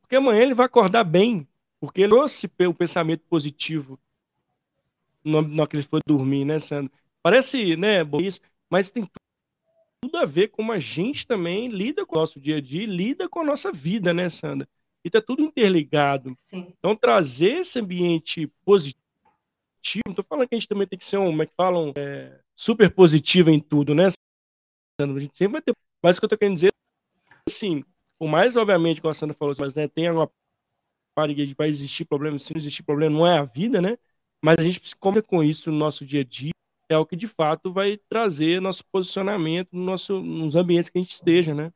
[0.06, 1.48] Porque amanhã ele vai acordar bem,
[1.80, 4.00] porque ele trouxe o pensamento positivo
[5.24, 6.92] na que ele foi dormir, né, Sandro?
[7.24, 8.40] Parece, né, isso,
[8.70, 9.10] mas tem
[10.00, 13.28] tudo a ver com a gente também lida com o nosso dia a dia, lida
[13.28, 14.70] com a nossa vida, né, Sandra?
[15.04, 16.36] E tá tudo interligado.
[16.38, 16.72] Sim.
[16.78, 19.00] Então, trazer esse ambiente positivo,
[20.06, 21.92] não tô falando que a gente também tem que ser um, como é que falam,
[21.96, 24.10] é, super positivo em tudo, né,
[25.02, 25.18] Sandra?
[25.18, 25.74] A gente sempre vai ter.
[26.04, 26.72] Mas o que eu tô querendo dizer,
[27.50, 27.84] assim,
[28.20, 30.30] por mais, obviamente, como a Sandra falou, mas né, tem alguma
[31.14, 33.98] parte que vai existir problema, se não existir problema, não é a vida, né?
[34.44, 36.52] Mas a gente precisa conta com isso no nosso dia a dia,
[36.90, 41.02] é o que de fato vai trazer nosso posicionamento no nosso, nos ambientes que a
[41.02, 41.72] gente esteja, né?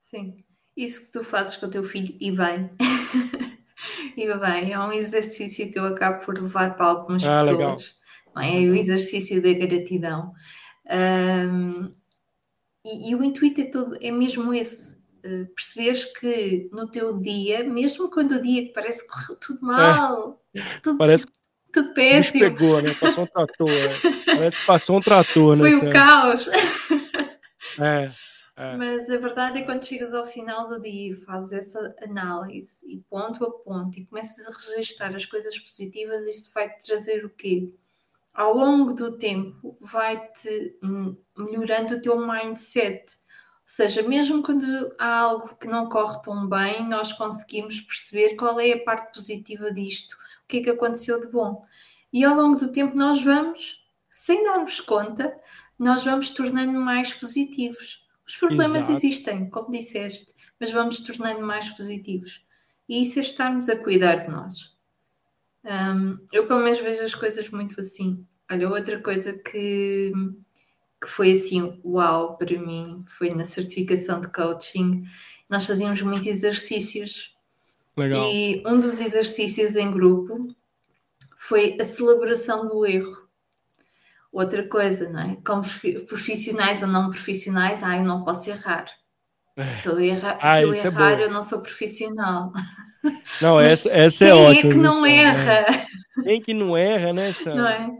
[0.00, 0.44] Sim.
[0.76, 2.68] Isso que tu fazes com o teu filho, e bem.
[4.16, 7.96] e bem, é um exercício que eu acabo por levar para algumas ah, pessoas.
[8.36, 8.64] É?
[8.64, 10.32] é o exercício da gratidão.
[10.90, 11.94] Um,
[12.84, 15.02] e, e, o intuito é, todo, é mesmo esse.
[15.24, 19.62] Uh, perceberes que no teu dia, mesmo quando o dia parece que correu tudo é.
[19.62, 20.60] mal, é.
[20.82, 21.26] tudo, parece
[21.72, 22.44] tudo péssimo.
[22.44, 22.92] pegou, né?
[22.92, 23.70] Passou um trator.
[23.70, 23.88] É.
[24.36, 25.70] Parece que passou um trator, né?
[25.70, 26.48] Foi um caos.
[27.80, 28.10] É,
[28.56, 28.76] é.
[28.76, 32.86] Mas a verdade é que quando chegas ao final do dia e fazes essa análise
[32.86, 37.24] e ponto a ponto e começas a registrar as coisas positivas, isto vai te trazer
[37.24, 37.72] o quê?
[38.34, 40.76] Ao longo do tempo vai-te
[41.38, 43.04] melhorando o teu mindset.
[43.06, 44.66] Ou seja, mesmo quando
[44.98, 49.72] há algo que não corre tão bem, nós conseguimos perceber qual é a parte positiva
[49.72, 51.64] disto, o que é que aconteceu de bom.
[52.12, 55.34] E ao longo do tempo nós vamos, sem darmos conta,
[55.78, 58.04] nós vamos tornando mais positivos.
[58.26, 58.92] Os problemas Exato.
[58.92, 62.44] existem, como disseste, mas vamos tornando mais positivos.
[62.88, 64.73] E isso é estarmos a cuidar de nós.
[65.64, 68.24] Um, eu, pelo menos, vejo as coisas muito assim.
[68.50, 70.12] Olha, outra coisa que,
[71.00, 75.04] que foi assim, uau, para mim, foi na certificação de coaching.
[75.48, 77.34] Nós fazíamos muitos exercícios.
[77.96, 78.24] Legal.
[78.24, 80.54] E um dos exercícios em grupo
[81.36, 83.24] foi a celebração do erro.
[84.30, 85.36] Outra coisa, não é?
[85.44, 85.62] Como
[86.06, 88.86] profissionais ou não profissionais, ah, eu não posso errar.
[89.56, 89.74] É.
[89.74, 92.52] Se eu, erra, ah, se eu é errar, é eu não sou profissional.
[93.40, 94.60] Não, essa, essa é ótima.
[94.60, 95.86] Quem é que não erra?
[96.22, 97.54] Quem que não erra, né, Sam?
[97.54, 97.90] Não é?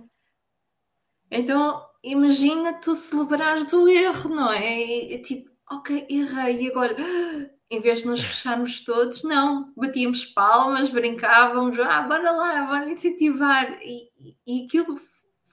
[1.31, 5.14] Então, imagina tu celebrares o erro, não é?
[5.14, 6.97] É tipo, ok, errei, e agora,
[7.71, 13.79] em vez de nos fecharmos todos, não, batíamos palmas, brincávamos, ah, bora lá, bora incentivar.
[13.83, 14.11] E,
[14.47, 14.97] e aquilo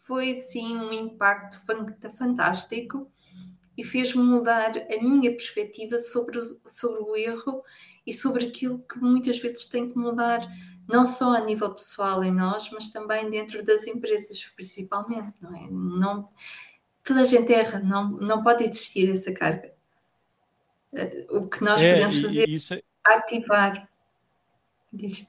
[0.05, 1.61] foi, sim, um impacto
[2.17, 3.09] fantástico
[3.77, 7.63] e fez-me mudar a minha perspectiva sobre o, sobre o erro
[8.11, 10.41] e sobre aquilo que muitas vezes tem que mudar,
[10.85, 15.69] não só a nível pessoal em nós, mas também dentro das empresas, principalmente, não é?
[15.71, 16.29] Não,
[17.01, 19.73] toda a gente erra, não, não pode existir essa carga.
[20.93, 23.89] Eh, o que nós é, podemos fazer é ativar.
[24.91, 25.25] Diz.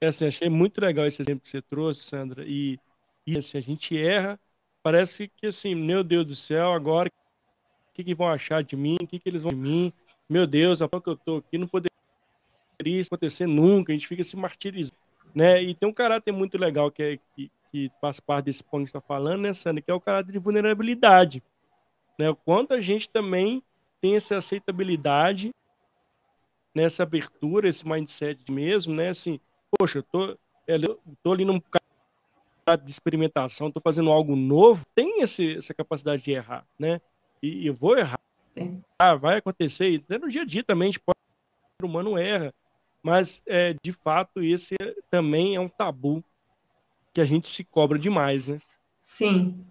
[0.00, 2.80] É assim, achei muito legal esse exemplo que você trouxe, Sandra, e,
[3.24, 4.40] e assim, a gente erra,
[4.82, 8.96] parece que assim, meu Deus do céu, agora o que, que vão achar de mim,
[9.00, 9.92] o que, que eles vão de mim,
[10.28, 11.87] meu Deus, a que eu tô aqui não poderia
[12.86, 14.96] isso acontecer nunca, a gente fica se martirizando,
[15.34, 15.62] né?
[15.62, 18.88] E tem um caráter muito legal que, é, que, que faz parte desse ponto que
[18.88, 21.42] está falando, né, Sandra, que é o caráter de vulnerabilidade,
[22.18, 22.30] né?
[22.30, 23.62] O quanto a gente também
[24.00, 25.50] tem essa aceitabilidade,
[26.74, 29.08] nessa abertura, esse mindset mesmo, né?
[29.08, 29.40] Assim,
[29.76, 31.60] poxa, eu tô, é, eu tô ali num
[32.76, 37.00] de experimentação, tô fazendo algo novo, tem esse, essa capacidade de errar, né?
[37.42, 38.20] E, eu vou errar.
[38.52, 38.82] Sim.
[38.98, 41.16] Ah, vai acontecer, e até no dia a dia também, a gente pode,
[41.82, 42.52] o humano erra,
[43.02, 44.76] mas é, de fato esse
[45.10, 46.22] também é um tabu
[47.12, 48.58] que a gente se cobra demais, né?
[48.98, 49.64] Sim,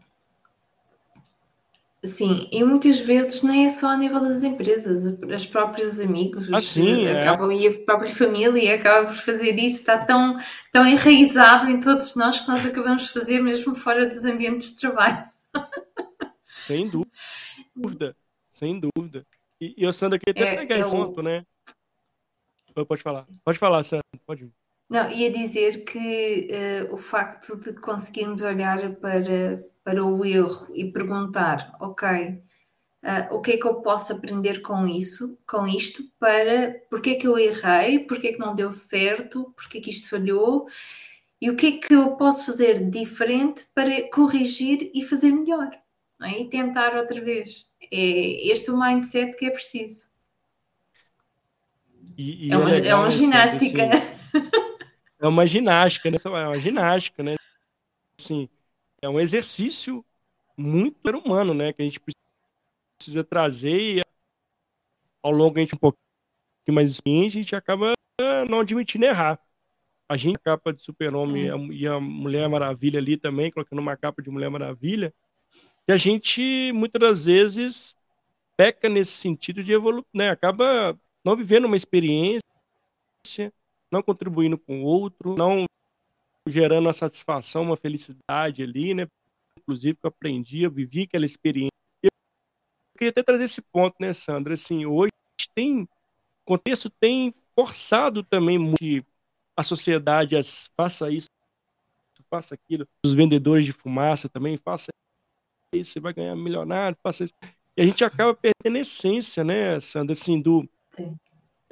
[2.04, 6.62] Sim, e muitas vezes nem é só a nível das empresas, os próprios amigos ah,
[6.62, 7.20] sim, é.
[7.20, 10.40] acabam e a própria família acaba por fazer isso, está tão,
[10.72, 14.80] tão enraizado em todos nós que nós acabamos de fazer mesmo fora dos ambientes de
[14.80, 15.24] trabalho.
[16.56, 18.16] Sem dúvida,
[18.50, 19.26] sem dúvida.
[19.60, 21.44] E, e o Sandra queria até é, pegar é esse ponto, né?
[22.86, 24.52] Pode falar, pode falar, Sandra, pode ir.
[24.90, 26.48] Não, ia dizer que
[26.90, 32.08] uh, o facto de conseguirmos olhar para, para o erro e perguntar, ok,
[33.04, 37.16] uh, o que é que eu posso aprender com isso, com isto, para porque é
[37.16, 40.68] que eu errei, porque é que não deu certo, porque é que isto falhou,
[41.42, 45.70] e o que é que eu posso fazer diferente para corrigir e fazer melhor,
[46.22, 46.42] é?
[46.42, 47.68] e tentar outra vez.
[47.92, 50.10] É este o mindset que é preciso.
[52.18, 53.90] E, e é, uma, é, é uma ginástica.
[53.90, 54.20] Assim,
[55.20, 56.18] é uma ginástica, né?
[56.24, 57.36] É uma ginástica, né?
[58.20, 58.48] Assim,
[59.02, 60.06] é um exercício
[60.56, 61.74] muito humano, né?
[61.74, 64.02] Que a gente precisa trazer e
[65.24, 66.00] ao longo a gente um pouquinho
[66.68, 67.94] mais experiente, a gente acaba
[68.50, 69.40] não admitindo errar.
[70.10, 71.72] A gente, a capa de super-homem hum.
[71.72, 75.14] e a Mulher Maravilha ali também, colocando uma capa de Mulher Maravilha,
[75.88, 77.96] e a gente, muitas das vezes,
[78.56, 80.30] peca nesse sentido de evoluir, né?
[80.30, 82.42] Acaba não vivendo uma experiência,
[83.92, 85.66] não contribuindo com o outro, não
[86.48, 89.08] gerando uma satisfação, uma felicidade ali, né?
[89.60, 91.74] Inclusive eu aprendi, eu vivi aquela experiência.
[92.02, 92.10] Eu
[92.98, 94.54] queria até trazer esse ponto, né, Sandra?
[94.54, 95.12] Assim, hoje
[95.54, 95.86] tem,
[96.46, 99.06] contexto tem forçado também muito
[99.54, 100.42] a sociedade a
[100.78, 101.28] faça isso,
[102.30, 102.88] faça aquilo.
[103.06, 104.92] Os vendedores de fumaça também, faça
[105.74, 107.34] isso, você vai ganhar milionário, faça isso.
[107.76, 110.66] E a gente acaba perdendo a essência, né, Sandra, assim, do...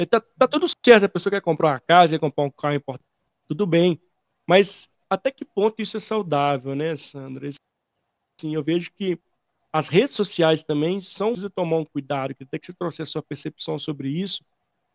[0.10, 3.10] Tá, tá tudo certo, a pessoa quer comprar uma casa, quer comprar um carro importante,
[3.48, 4.00] tudo bem.
[4.48, 7.50] Mas até que ponto isso é saudável, né, Sandra?
[8.40, 9.18] Sim, eu vejo que
[9.72, 13.06] as redes sociais também são de tomar um cuidado, que até que você trouxe a
[13.06, 14.44] sua percepção sobre isso,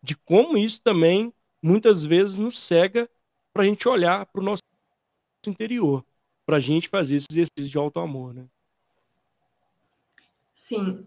[0.02, 3.08] de como isso também muitas vezes nos cega
[3.52, 4.62] para a gente olhar para o nosso
[5.46, 6.04] interior,
[6.46, 8.46] para a gente fazer esse exercício de auto-amor, né?
[10.62, 11.06] Sim,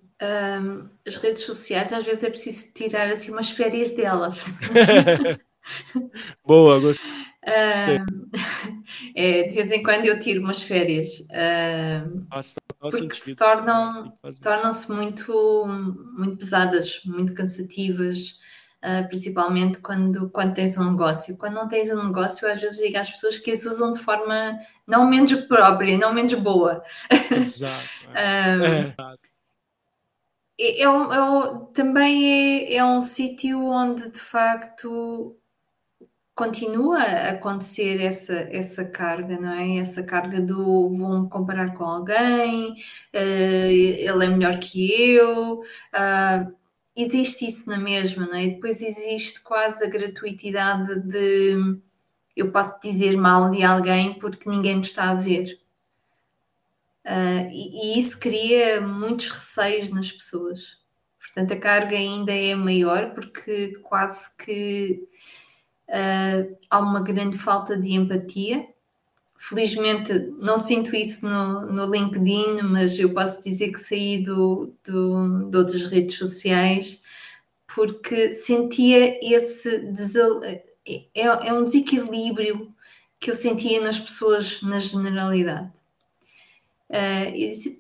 [1.05, 4.45] as redes sociais às vezes é preciso tirar assim umas férias delas.
[6.43, 7.05] Boa, gostei.
[9.15, 14.89] É, de vez em quando eu tiro umas férias uh, Nossa, porque se tornam tornam-se
[14.89, 15.65] muito
[16.17, 18.37] muito pesadas, muito cansativas,
[18.83, 21.35] uh, principalmente quando, quando tens um negócio.
[21.37, 24.57] Quando não tens um negócio, às vezes digo às pessoas que as usam de forma
[24.87, 26.81] não menos própria, não menos boa.
[27.29, 27.83] Exato.
[28.13, 28.93] É.
[28.97, 29.15] é,
[30.63, 30.87] é, é
[31.73, 35.37] também é, é um sítio onde de facto
[36.35, 39.77] continua a acontecer essa, essa carga, não é?
[39.77, 42.75] Essa carga do vou-me comparar com alguém, uh,
[43.15, 45.59] ele é melhor que eu.
[45.59, 46.55] Uh,
[46.95, 48.45] existe isso na mesma, não é?
[48.45, 51.79] E depois existe quase a gratuitidade de
[52.35, 55.59] eu posso dizer mal de alguém porque ninguém me está a ver.
[57.05, 60.77] Uh, e, e, isso cria muitos receios nas pessoas.
[61.19, 65.03] Portanto, a carga ainda é maior porque quase que
[65.89, 68.67] uh, há uma grande falta de empatia
[69.43, 75.49] felizmente não sinto isso no, no LinkedIn, mas eu posso dizer que saí do, do,
[75.49, 77.01] de outras redes sociais
[77.75, 80.41] porque sentia esse desal...
[80.43, 80.61] é,
[81.13, 82.73] é um desequilíbrio
[83.19, 85.82] que eu sentia nas pessoas na generalidade.
[86.93, 87.75] Uh, e disse,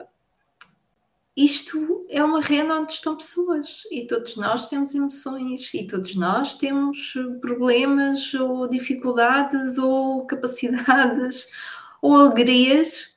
[1.35, 6.55] isto é uma rede onde estão pessoas e todos nós temos emoções e todos nós
[6.55, 11.47] temos problemas ou dificuldades ou capacidades
[12.01, 13.13] ou alegrias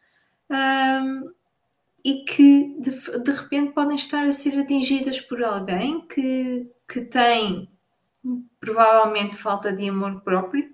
[0.51, 1.31] um,
[2.05, 7.69] e que de, de, repente podem estar a ser atingidas por alguém que, que tem
[8.61, 10.71] provavelmente falta de amor próprio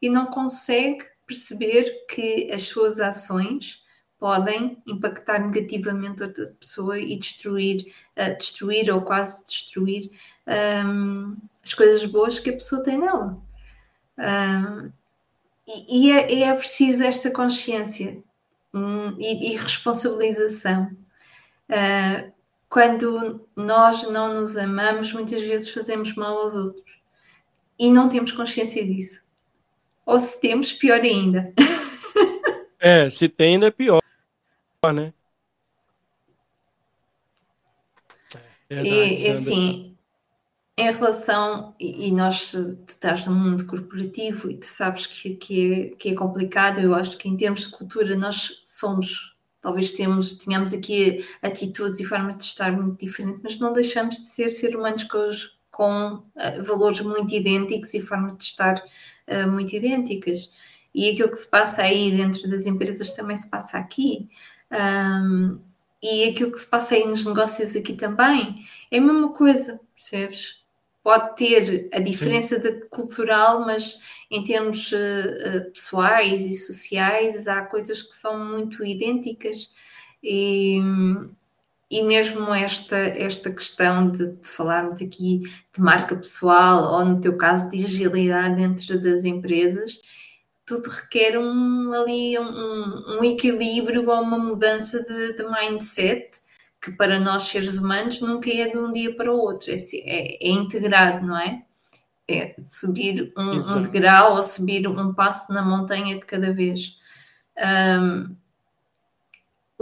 [0.00, 3.81] e não consegue perceber que as suas ações
[4.22, 10.12] podem impactar negativamente outra pessoa e destruir, uh, destruir ou quase destruir
[10.86, 13.36] um, as coisas boas que a pessoa tem nela.
[14.16, 14.92] Um,
[15.66, 18.22] e, e é, é, preciso esta consciência
[18.72, 20.96] um, e, e, responsabilização.
[21.68, 22.30] Uh,
[22.68, 26.96] quando nós não nos amamos, muitas vezes fazemos mal aos outros
[27.76, 29.20] e não temos consciência disso.
[30.06, 31.52] Ou se temos, pior ainda.
[32.84, 34.01] É, se tem, ainda é pior
[34.90, 35.12] né?
[38.68, 39.94] É, e, assim,
[40.76, 45.72] em relação, e, e, nós, tu estás no mundo corporativo e tu sabes que, que,
[45.72, 50.34] é, que é complicado, eu acho que em termos de cultura nós somos, talvez temos,
[50.34, 54.74] tenhamos aqui atitudes e formas de estar muito diferentes, mas não deixamos de ser ser
[54.74, 55.30] humanos com,
[55.70, 58.82] com uh, valores muito idênticos e formas de estar
[59.28, 60.50] uh, muito idênticas.
[60.94, 64.28] E aquilo que se passa aí dentro das empresas também se passa aqui.
[64.72, 65.60] Um,
[66.02, 70.60] e aquilo que se passa aí nos negócios aqui também é a mesma coisa, percebes?
[71.04, 73.98] Pode ter a diferença cultural, mas
[74.30, 79.68] em termos uh, pessoais e sociais há coisas que são muito idênticas
[80.22, 80.80] e,
[81.90, 87.36] e mesmo esta, esta questão de, de, falarmos aqui de marca pessoal ou no teu
[87.36, 90.00] caso de agilidade dentro das empresas
[90.66, 96.40] tudo requer um, ali um, um equilíbrio ou uma mudança de, de, mindset
[96.80, 100.48] que para nós seres humanos nunca é de um dia para o outro, é, é,
[100.48, 101.62] é integrado, não é?
[102.28, 106.96] É subir um, um, degrau ou subir um passo na montanha de cada vez.
[107.58, 108.36] Um,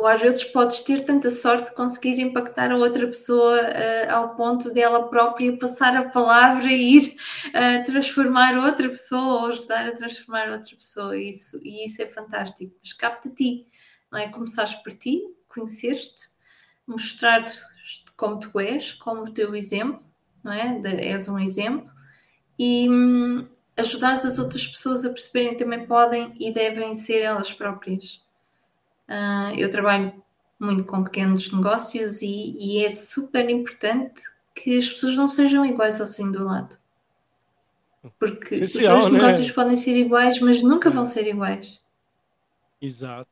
[0.00, 4.34] ou às vezes podes ter tanta sorte de conseguir impactar a outra pessoa uh, ao
[4.34, 7.16] ponto dela própria passar a palavra e ir
[7.48, 11.16] uh, transformar outra pessoa ou ajudar a transformar outra pessoa.
[11.18, 12.74] Isso, e isso é fantástico.
[12.82, 13.66] Mas capta ti,
[14.10, 14.28] não é?
[14.28, 16.30] Começares por ti, conhecer-te,
[16.86, 17.60] mostrar-te
[18.16, 20.04] como tu és, como o teu exemplo,
[20.42, 20.78] não é?
[20.78, 21.92] De, és um exemplo
[22.58, 27.52] e hum, ajudares as outras pessoas a perceberem que também podem e devem ser elas
[27.52, 28.22] próprias.
[29.11, 30.23] Uh, eu trabalho
[30.59, 34.23] muito com pequenos negócios e, e, é super importante
[34.55, 36.79] que as pessoas não sejam iguais ao vizinho do lado.
[38.18, 39.20] Porque Essencial, os dois né?
[39.20, 41.81] negócios podem ser iguais, mas nunca vão ser iguais.
[42.81, 43.29] Exato.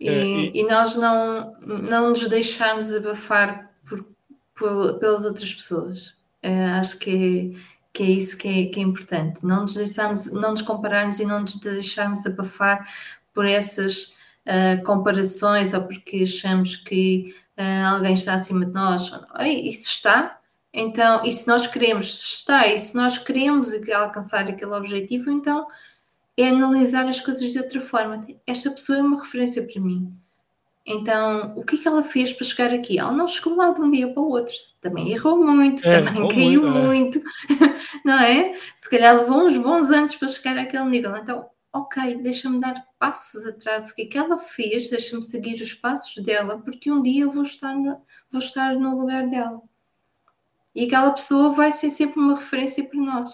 [0.00, 0.60] E, é, e...
[0.60, 4.04] e, nós não, não nos deixarmos abafar por,
[4.52, 6.08] por, pelas outras pessoas.
[6.44, 7.58] Uh, acho que é
[7.92, 9.40] que é isso que é, que é importante.
[9.42, 12.86] Não nos deixarmos, não nos compararmos e não nos deixarmos abafar
[13.34, 14.14] por essas
[14.46, 19.10] uh, comparações ou porque achamos que uh, alguém está acima de nós.
[19.40, 20.38] Isso está?
[20.72, 25.66] Então, e se nós queremos, se está, e se nós queremos alcançar aquele objetivo, então
[26.36, 28.26] é analisar as coisas de outra forma.
[28.46, 30.21] Esta pessoa é uma referência para mim.
[30.84, 32.98] Então, o que é que ela fez para chegar aqui?
[32.98, 34.52] Ela não chegou lá de um dia para o outro.
[34.80, 37.28] Também errou muito, é, também caiu muito, muito
[37.62, 37.78] é.
[38.04, 38.58] não é?
[38.74, 41.16] Se calhar levou uns bons anos para chegar àquele nível.
[41.16, 43.90] Então, ok, deixa-me dar passos atrás.
[43.90, 44.90] O que é que ela fez?
[44.90, 48.96] Deixa-me seguir os passos dela, porque um dia eu vou estar no, vou estar no
[48.98, 49.62] lugar dela.
[50.74, 53.30] E aquela pessoa vai ser sempre uma referência para nós.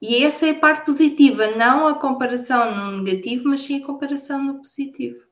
[0.00, 4.42] E essa é a parte positiva, não a comparação no negativo, mas sim a comparação
[4.42, 5.27] no positivo.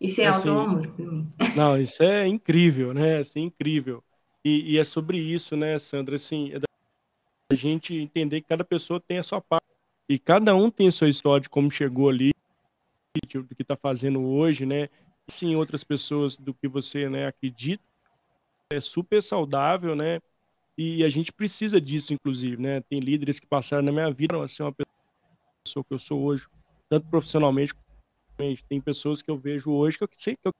[0.00, 1.30] Isso é assim, auto-amor para mim.
[1.56, 3.18] Não, isso é incrível, né?
[3.18, 4.02] Assim, incrível.
[4.44, 6.16] E, e, é sobre isso, né, Sandra?
[6.16, 6.60] Assim, é
[7.52, 9.66] a gente entender que cada pessoa tem a sua parte.
[10.08, 12.32] E cada um tem a sua história de como chegou ali,
[13.32, 14.88] do que está fazendo hoje, né?
[15.28, 17.82] Sim, outras pessoas do que você né, acredita.
[18.72, 20.20] É super saudável, né?
[20.78, 22.80] E a gente precisa disso, inclusive, né?
[22.82, 26.46] Tem líderes que passaram na minha vida a ser uma pessoa que eu sou hoje,
[26.88, 27.74] tanto profissionalmente
[28.68, 30.52] tem pessoas que eu vejo hoje que eu sei que eu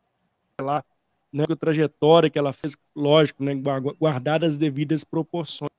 [0.61, 0.85] lá,
[1.33, 3.55] né, a trajetória que ela fez, lógico, né,
[3.99, 5.70] guardar as devidas proporções.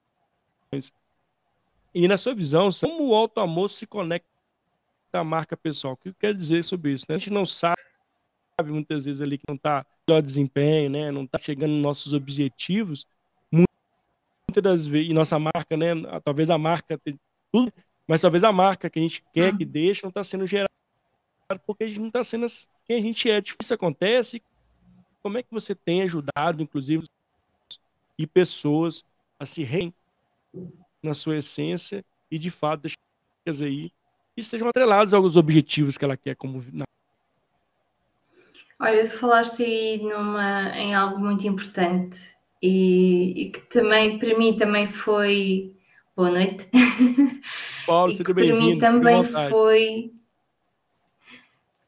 [1.93, 4.28] E na sua visão, como o alto amor se conecta
[5.14, 5.93] à marca pessoal?
[5.93, 7.06] O que quer dizer sobre isso?
[7.10, 7.16] Né?
[7.16, 7.76] A gente não sabe
[8.66, 11.12] muitas vezes ali que não está melhor desempenho, né?
[11.12, 13.06] Não está chegando nos nossos objetivos.
[13.52, 15.88] Muitas das vezes, e nossa marca, né?
[16.24, 16.99] Talvez a marca
[17.52, 17.74] tudo,
[18.08, 20.72] mas talvez a marca que a gente quer que deixe não está sendo gerada
[21.60, 22.45] porque a gente não está sendo
[22.86, 23.41] quem a gente é.
[23.60, 24.41] Isso acontece.
[25.22, 27.08] Como é que você tem ajudado, inclusive,
[28.18, 29.04] e pessoas
[29.39, 29.93] a se rein
[31.02, 33.91] na sua essência e de fato deixar aí
[34.38, 36.64] e sejam atrelados aos objetivos que ela quer como
[38.80, 44.56] Olha, tu falaste aí numa, em algo muito importante e, e, que também para mim
[44.56, 45.76] também foi
[46.16, 46.68] boa noite.
[47.86, 48.58] Paulo, seja bem-vindo.
[48.58, 50.12] Para mim também foi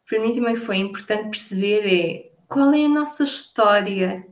[0.08, 4.28] para mim também foi importante perceber é qual é a nossa história.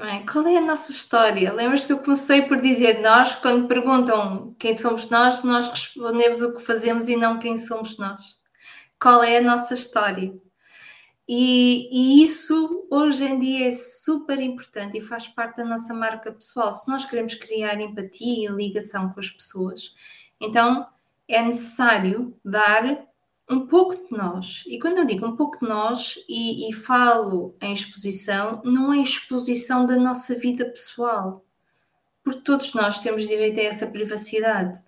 [0.00, 0.20] É?
[0.20, 1.52] Qual é a nossa história?
[1.52, 6.54] Lembras que eu comecei por dizer nós, quando perguntam quem somos nós, nós respondemos o
[6.54, 8.40] que fazemos e não quem somos nós
[9.00, 10.32] qual é a nossa história.
[11.26, 16.30] E, e, isso hoje em dia é super importante e faz parte da nossa marca
[16.30, 16.70] pessoal.
[16.72, 19.94] Se nós queremos criar empatia e ligação com as pessoas,
[20.40, 20.86] então
[21.26, 23.06] é necessário dar
[23.50, 24.62] um pouco de nós.
[24.66, 28.98] E quando eu digo um pouco de nós e, e falo em exposição, não é
[28.98, 31.44] exposição da nossa vida pessoal,
[32.22, 34.80] porque todos nós temos direito a essa privacidade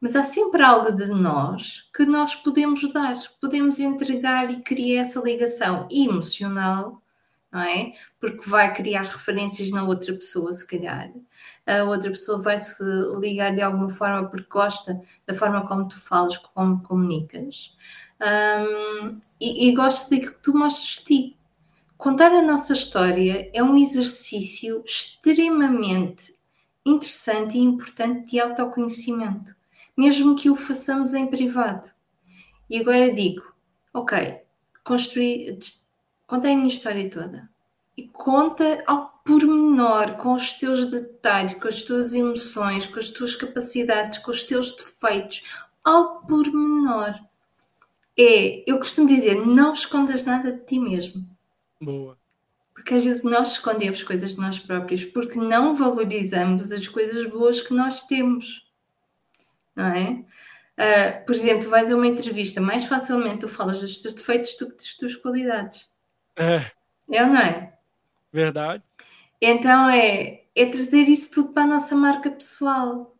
[0.00, 5.20] mas há sempre algo de nós que nós podemos dar, podemos entregar e criar essa
[5.20, 7.02] ligação emocional,
[7.50, 7.92] não é?
[8.20, 11.10] Porque vai criar referências na outra pessoa, se calhar.
[11.66, 12.82] A outra pessoa vai se
[13.18, 17.74] ligar de alguma forma porque gosta da forma como tu falas, como comunicas.
[18.20, 21.36] Um, e, e gosta de que tu mostres ti.
[21.98, 26.34] Contar a nossa história é um exercício extremamente
[26.84, 29.56] interessante e importante de autoconhecimento
[29.96, 31.88] mesmo que o façamos em privado.
[32.68, 33.42] E agora digo,
[33.94, 34.42] ok,
[34.84, 35.58] construí,
[36.26, 37.48] contei a minha história toda.
[37.96, 43.34] E conta ao pormenor, com os teus detalhes, com as tuas emoções, com as tuas
[43.34, 45.42] capacidades, com os teus defeitos,
[45.84, 47.14] ao pormenor.
[48.18, 51.28] É, eu costumo dizer, não escondas nada de ti mesmo.
[51.80, 52.16] Boa.
[52.72, 57.60] Porque às vezes nós escondemos coisas de nós próprios porque não valorizamos as coisas boas
[57.60, 58.66] que nós temos
[59.76, 60.24] não é?
[60.78, 64.68] Uh, por exemplo, vais a uma entrevista, mais facilmente tu falas dos teus defeitos do
[64.68, 65.88] que das tuas qualidades.
[66.34, 66.70] É.
[67.10, 67.72] É ou não é?
[68.32, 68.82] Verdade.
[69.40, 73.16] Então é, é trazer isso tudo para a nossa marca pessoal.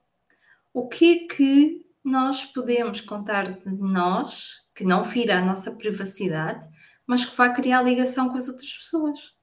[0.72, 6.66] O que é que nós podemos contar de nós que não fira a nossa privacidade,
[7.06, 9.36] mas que vai criar ligação com as outras pessoas?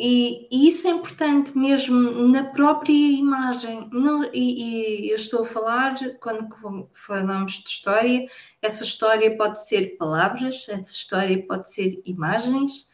[0.00, 3.90] E, e, isso é importante mesmo na própria imagem.
[4.32, 6.48] E, e, eu estou a falar, quando
[6.92, 8.24] falamos de história,
[8.62, 12.87] essa história pode ser palavras, essa história pode ser imagens,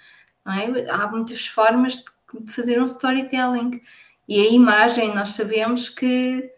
[0.47, 0.91] é?
[0.91, 2.05] há muitas formas de,
[2.45, 3.81] de, fazer um storytelling.
[4.29, 6.51] E a imagem, nós sabemos que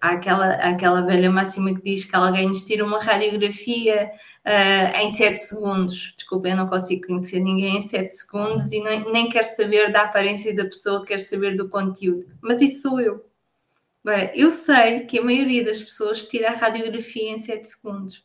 [0.00, 4.10] há aquela, aquela velha máxima que diz que alguém nos tira uma radiografia
[4.44, 6.14] uh, em 7 segundos.
[6.16, 10.02] Desculpa, eu não consigo conhecer ninguém em 7 segundos e nem, nem quero saber da
[10.02, 12.26] aparência da pessoa, quero saber do conteúdo.
[12.40, 13.24] Mas isso sou eu.
[14.04, 18.24] Agora, eu sei que a maioria das pessoas tira a radiografia em 7 segundos.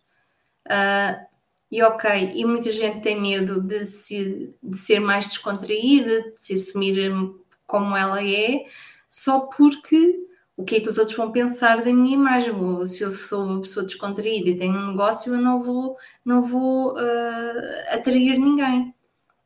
[0.66, 1.35] Uh,
[1.76, 6.54] e ok, e muita gente tem medo de, se, de ser mais descontraída, de se
[6.54, 7.12] assumir
[7.68, 8.66] como ela é,
[9.10, 12.54] só porque o que é que os outros vão pensar da minha imagem.
[12.86, 16.94] Se eu sou uma pessoa descontraída e tenho um negócio, eu não vou, não vou
[16.94, 18.96] uh, atrair ninguém.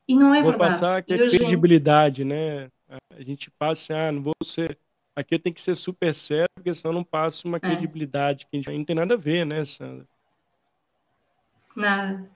[0.08, 0.72] E não é vou verdade.
[0.72, 2.70] passar aqui a credibilidade, né?
[3.10, 4.78] A gente passa, ah, não vou ser.
[5.16, 7.60] Aqui eu tenho que ser super sério, porque senão eu não passo uma é.
[7.60, 10.06] credibilidade que gente não tem nada a ver, né, Sandra?
[11.80, 12.30] Nada.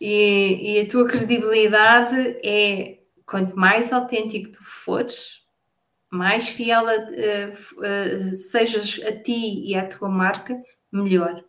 [0.00, 5.42] E, e a tua credibilidade é quanto mais autêntico tu fores,
[6.10, 10.56] mais fiel a, a, a, sejas a ti e à tua marca,
[10.90, 11.44] melhor.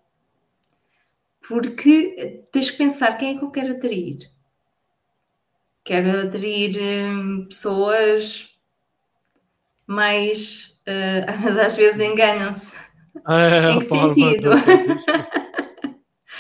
[1.48, 4.30] Porque tens que pensar quem é que eu quero atrair.
[5.86, 8.50] Quero atrair hum, pessoas
[9.86, 10.78] mais.
[10.86, 12.76] Uh, mas às vezes enganam-se.
[13.26, 14.50] Ah, em que sentido?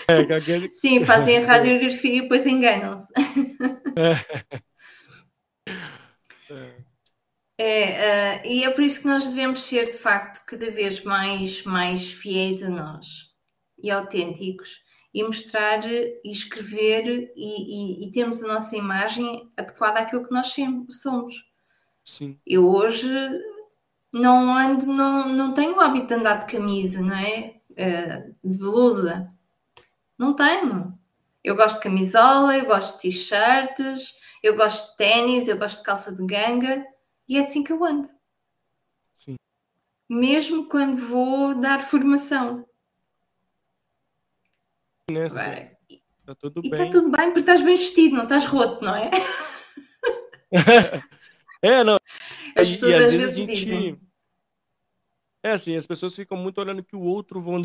[0.09, 3.11] É, Sim, fazem a radiografia e depois enganam-se.
[6.49, 6.87] É.
[7.59, 11.63] É, uh, e é por isso que nós devemos ser, de facto, cada vez mais,
[11.63, 13.33] mais fiéis a nós
[13.81, 14.79] e autênticos
[15.13, 20.55] e mostrar e escrever e, e, e termos a nossa imagem adequada àquilo que nós
[20.89, 21.35] somos.
[22.05, 22.39] Sim.
[22.45, 23.09] Eu hoje
[24.13, 27.55] não ando, não, não tenho o hábito de andar de camisa, não é?
[27.71, 29.27] Uh, de blusa.
[30.17, 30.97] Não tenho.
[31.43, 35.83] Eu gosto de camisola, eu gosto de t-shirts, eu gosto de ténis, eu gosto de
[35.83, 36.85] calça de ganga
[37.27, 38.09] e é assim que eu ando.
[39.15, 39.35] Sim.
[40.09, 42.67] Mesmo quando vou dar formação.
[45.09, 45.41] Nessa.
[45.41, 45.77] Agora,
[46.25, 46.87] tá tudo e tá bem.
[46.87, 49.09] está tudo bem porque estás bem vestido, não estás roto, não é?
[51.61, 51.97] é, não.
[52.55, 53.55] As pessoas às, às, vezes, vezes gente...
[53.55, 54.01] dizem.
[55.43, 57.63] É assim, as pessoas ficam muito olhando o que o outro vão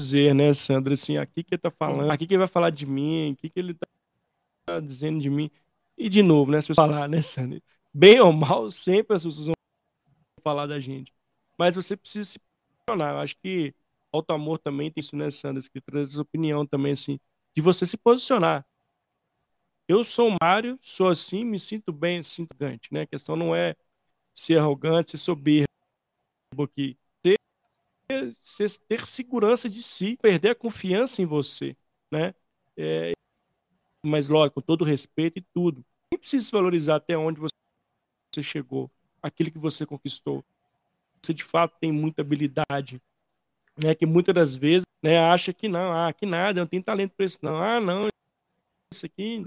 [0.00, 0.94] dizer, né, Sandra?
[0.94, 3.58] Assim, aqui que ele tá falando, aqui que ele vai falar de mim, aqui que
[3.58, 5.50] ele tá dizendo de mim.
[5.96, 7.62] E de novo, né, as pessoas falar, né, Sandra?
[7.92, 9.54] Bem ou mal, sempre as pessoas vão
[10.42, 11.12] falar da gente.
[11.58, 13.14] Mas você precisa se posicionar.
[13.14, 13.74] Eu acho que
[14.12, 15.62] Alto Amor também tem isso, né, Sandra?
[15.62, 17.18] Que traz essa opinião também, assim,
[17.54, 18.64] de você se posicionar.
[19.86, 23.02] Eu sou o Mário, sou assim, me sinto bem, sinto arrogante, né?
[23.02, 23.74] A questão não é
[24.32, 25.66] ser arrogante, ser soberbo
[26.62, 26.96] aqui.
[28.88, 31.76] Ter, segurança de si, perder a confiança em você,
[32.10, 32.34] né?
[32.76, 33.12] É,
[34.02, 35.84] mas, lógico, com todo respeito e tudo.
[36.10, 38.90] Nem precisa se valorizar até onde você chegou,
[39.22, 40.44] aquilo que você conquistou.
[41.22, 43.00] Você, de fato, tem muita habilidade,
[43.76, 43.94] né?
[43.94, 47.26] Que muitas das vezes né, acha que não, ah, que nada, não tem talento para
[47.26, 47.62] isso, não.
[47.62, 48.08] Ah, não,
[48.92, 49.44] isso aqui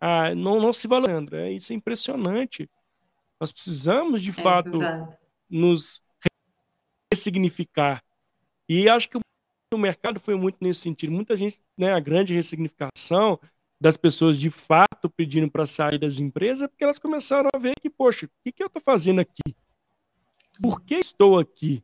[0.00, 1.50] ah, não, não se valoriza.
[1.50, 2.68] Isso é impressionante.
[3.40, 5.16] Nós precisamos, de é fato, verdade.
[5.50, 6.03] nos
[7.14, 8.02] ressignificar.
[8.68, 9.18] E acho que
[9.72, 11.12] o mercado foi muito nesse sentido.
[11.12, 13.38] Muita gente, né, a grande ressignificação
[13.80, 17.90] das pessoas de fato pedindo para sair das empresas, porque elas começaram a ver que,
[17.90, 19.54] poxa, o que, que eu estou fazendo aqui?
[20.60, 21.82] Por que estou aqui?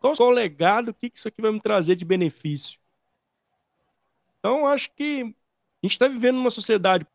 [0.00, 0.90] Qual, qual o legado?
[0.90, 2.80] O que, que isso aqui vai me trazer de benefício?
[4.38, 7.06] Então, acho que a gente está vivendo numa sociedade,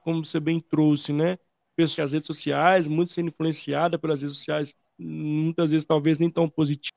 [0.00, 1.38] como você bem trouxe, né?
[1.80, 6.48] Pessoas, as redes sociais, muito sendo influenciada pelas redes sociais, muitas vezes talvez nem tão
[6.48, 6.92] positivas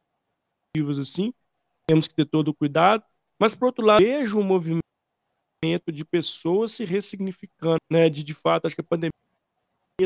[1.00, 1.34] assim.
[1.88, 3.04] Temos que ter todo o cuidado.
[3.40, 4.84] Mas, por outro lado, vejo um movimento
[5.92, 8.10] de pessoas se ressignificando, né?
[8.10, 9.12] De, de fato, acho que a pandemia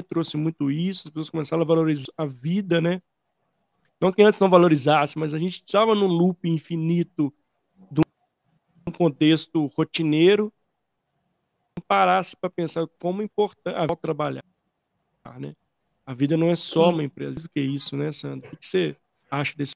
[0.07, 3.01] trouxe muito isso, as pessoas começaram a valorizar a vida, né?
[3.99, 7.34] Não que antes não valorizasse, mas a gente estava num loop infinito
[7.89, 8.01] de
[8.88, 10.53] um contexto rotineiro.
[11.88, 14.43] Parasse para pensar como é importante trabalhar,
[15.39, 15.53] né?
[16.05, 17.45] A vida não é só uma empresa.
[17.45, 18.49] O que é isso, né, Sandra?
[18.53, 18.95] O que você
[19.30, 19.73] acha desse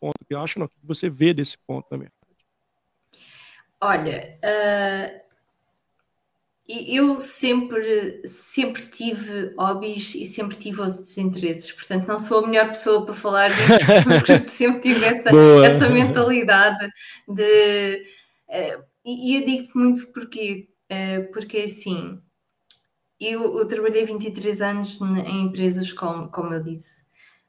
[0.00, 0.14] ponto?
[0.30, 0.66] Eu acho não.
[0.66, 2.08] O que você vê desse ponto também?
[3.80, 5.22] Olha, uh,
[6.68, 12.68] eu sempre, sempre tive hobbies e sempre tive os desinteresses, portanto não sou a melhor
[12.68, 15.30] pessoa para falar disso, porque sempre tive essa,
[15.64, 16.88] essa mentalidade
[17.26, 18.02] de.
[18.48, 22.22] Uh, e eu digo-te muito porque, uh, porque assim,
[23.26, 27.04] eu, eu, trabalhei 23 anos em empresas, como, como eu disse,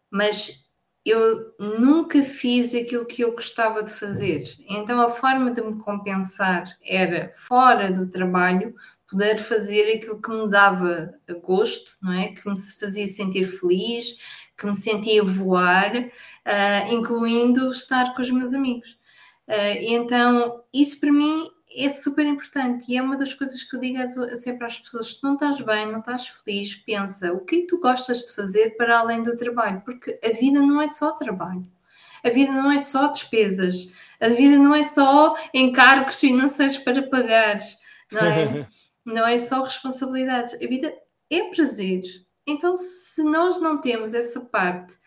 [0.10, 0.64] mas
[1.06, 4.44] eu nunca fiz aquilo que eu gostava de fazer.
[4.70, 8.74] Então a forma de me compensar era fora do trabalho
[9.10, 11.14] poder fazer aquilo que me dava
[11.44, 12.30] gosto, não é?
[12.30, 14.16] Que me fazia sentir feliz,
[14.58, 18.98] que me sentia voar, uh, incluindo estar com os meus amigos.
[19.48, 23.80] Uh, então, isso para mim é super importante e é uma das coisas que eu
[23.80, 23.98] digo
[24.36, 27.80] sempre às pessoas: se não estás bem, não estás feliz, pensa o que é tu
[27.80, 31.66] gostas de fazer para além do trabalho, porque a vida não é só trabalho,
[32.24, 37.60] a vida não é só despesas, a vida não é só encargos financeiros para pagar,
[38.12, 38.68] não é?
[39.06, 40.94] não é só responsabilidades, a vida
[41.30, 42.04] é prazer.
[42.46, 44.98] Então, se nós não temos essa parte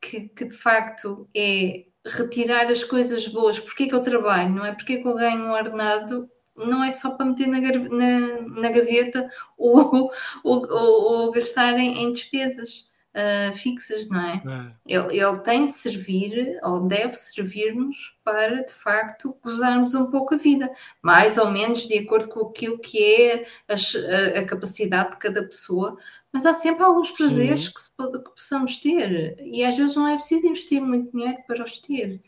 [0.00, 4.64] que, que de facto é retirar as coisas boas, porque é que eu trabalho, não
[4.64, 4.72] é?
[4.72, 8.70] Porque é que eu ganho um ordenado, não é só para meter na, na, na
[8.70, 10.10] gaveta ou,
[10.42, 14.42] ou, ou, ou gastar em, em despesas uh, fixas, não é?
[14.86, 14.96] é.
[14.96, 20.38] Ele, ele, tem de servir, ou deve servir-nos para, de facto, gozarmos um pouco a
[20.38, 25.16] vida, mais ou menos de acordo com aquilo que é a, a, a capacidade de
[25.16, 25.96] cada pessoa,
[26.34, 30.16] mas há sempre alguns prazeres que, se, que, possamos ter, e às vezes não é
[30.16, 32.20] preciso investir muito dinheiro para os ter.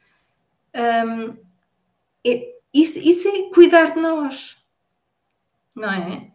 [0.73, 1.37] Um,
[2.25, 4.57] é, isso, isso é cuidar de nós,
[5.75, 6.31] não é?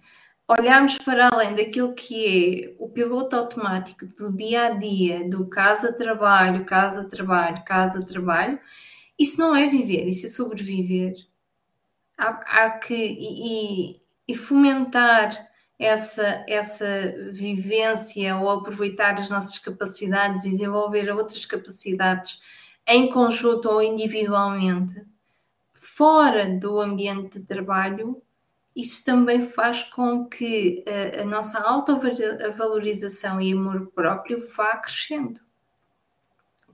[0.52, 6.66] olharmos para além daquilo que é o piloto automático do dia a dia, do casa-trabalho,
[6.66, 8.60] casa-trabalho, casa-trabalho,
[9.18, 11.16] isso não é viver, isso é sobreviver.
[12.18, 15.32] Há, há que e, e, fomentar
[15.82, 16.86] essa, essa
[17.32, 22.40] vivência ou aproveitar as nossas capacidades, desenvolver outras capacidades
[22.88, 25.04] em conjunto ou individualmente,
[25.74, 28.22] fora do ambiente de trabalho,
[28.76, 30.86] isso também faz com que
[31.18, 35.40] a, a nossa autovalorização e amor próprio vá crescendo.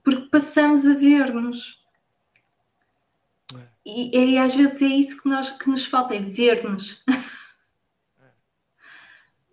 [0.04, 1.82] porque passamos a ver-nos.
[3.54, 3.58] É.
[3.86, 7.02] E, e, às vezes é isso que, nós, que nos falta, é ver-nos.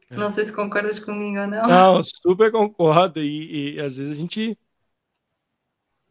[0.09, 0.15] É.
[0.15, 1.67] Não sei se concordas comigo ou não.
[1.67, 3.21] Não, super concordo.
[3.21, 4.57] E, e às vezes a gente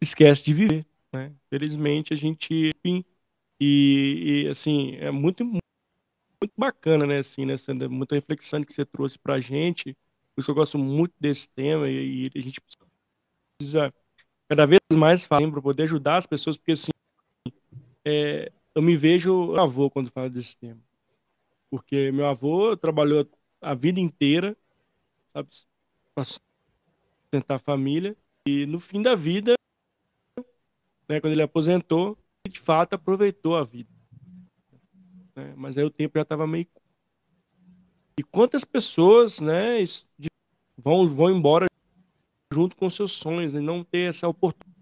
[0.03, 0.87] esquece de viver.
[1.13, 1.33] Né?
[1.49, 2.73] Felizmente a gente.
[2.85, 3.05] Enfim,
[3.61, 5.63] e, e, assim, é muito, muito
[6.57, 7.19] bacana, né?
[7.19, 7.55] Assim, né?
[7.89, 9.97] Muita reflexão que você trouxe pra gente.
[10.35, 12.61] Por isso eu gosto muito desse tema e, e a gente
[13.57, 13.95] precisa
[14.49, 16.91] cada vez mais falar para poder ajudar as pessoas, porque assim,
[18.05, 20.81] é, eu me vejo avô quando falo desse tema.
[21.71, 23.27] Porque meu avô trabalhou
[23.65, 24.57] a vida inteira,
[25.33, 25.49] sabe,
[26.15, 29.55] para sustentar a família, e no fim da vida,
[31.09, 33.91] né, quando ele aposentou, de fato aproveitou a vida.
[35.35, 35.55] Né?
[35.57, 36.69] Mas aí o tempo já estava meio.
[38.19, 39.79] E quantas pessoas né,
[40.77, 41.67] vão, vão embora
[42.53, 43.63] junto com seus sonhos e né?
[43.63, 44.75] não ter essa oportunidade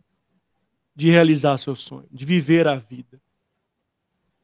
[0.94, 3.20] de realizar seu sonho, de viver a vida.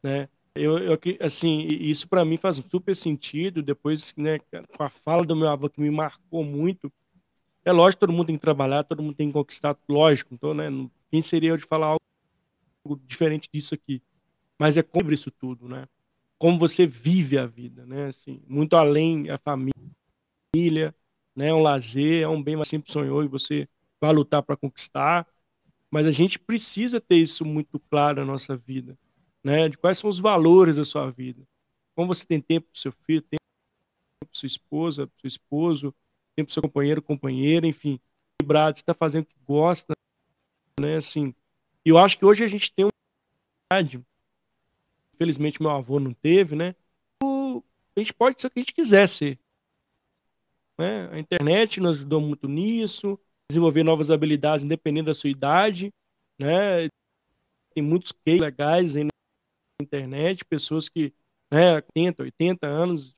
[0.02, 0.28] Né?
[0.54, 3.62] Eu, eu assim, isso para mim faz super sentido.
[3.62, 4.38] Depois, né,
[4.76, 6.92] com a fala do meu avô que me marcou muito,
[7.64, 10.34] é lógico, todo mundo tem que trabalhar, todo mundo tem que conquistar, lógico.
[10.34, 10.68] Então, né,
[11.10, 14.02] quem seria eu de falar algo diferente disso aqui.
[14.58, 15.86] Mas é como isso tudo, né?
[16.38, 18.06] Como você vive a vida, né?
[18.06, 20.94] Assim, muito além a família,
[21.34, 21.52] né?
[21.52, 23.68] Um lazer, é um bem mais sempre sonhou e você
[24.00, 25.26] vai lutar para conquistar.
[25.90, 28.98] Mas a gente precisa ter isso muito claro na nossa vida,
[29.44, 29.68] né?
[29.68, 31.42] De quais são os valores da sua vida.
[31.94, 33.42] Como você tem tempo para seu filho, tempo
[34.20, 35.94] para sua esposa, para seu esposo,
[36.36, 38.00] tempo para seu companheiro, companheira, enfim,
[38.34, 39.94] equilibrado, você está fazendo o que gosta,
[40.80, 40.96] né?
[40.96, 41.34] Assim,
[41.84, 42.92] e eu acho que hoje a gente tem uma
[45.14, 46.74] infelizmente meu avô não teve, né?
[47.22, 49.38] A gente pode ser o que a gente quiser ser.
[50.78, 51.08] Né?
[51.10, 53.18] A internet nos ajudou muito nisso,
[53.50, 55.92] desenvolver novas habilidades independente da sua idade,
[56.38, 56.88] né?
[57.74, 59.08] Tem muitos cases legais aí
[59.80, 61.12] internet, pessoas que,
[61.50, 63.16] né, 80, 80 anos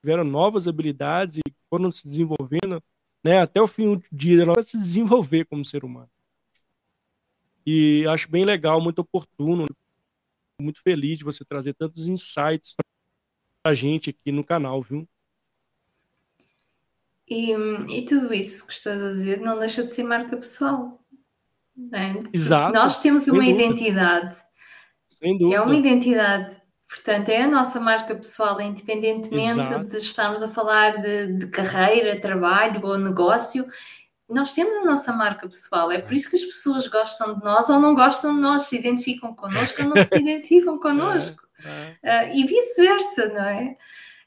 [0.00, 2.82] tiveram novas habilidades e foram se desenvolvendo,
[3.22, 6.10] né, até o fim do dia, ela se desenvolver como ser humano.
[7.66, 9.66] E acho bem legal, muito oportuno,
[10.60, 15.06] muito feliz de você trazer tantos insights para a gente aqui no canal, viu?
[17.28, 17.52] E,
[17.88, 21.00] e tudo isso que estás a dizer não deixa de ser marca pessoal.
[21.92, 22.18] É?
[22.32, 22.74] Exato.
[22.74, 24.36] Nós temos uma identidade.
[25.20, 25.56] Sem dúvida.
[25.56, 26.60] É uma identidade.
[26.88, 29.84] Portanto, é a nossa marca pessoal, independentemente Exato.
[29.84, 33.64] de estarmos a falar de, de carreira, trabalho ou negócio,
[34.28, 37.68] nós temos a nossa marca pessoal, é por isso que as pessoas gostam de nós
[37.68, 41.42] ou não gostam de nós, se identificam connosco ou não se identificam connosco.
[42.02, 43.76] Uh, e vice-versa, não é?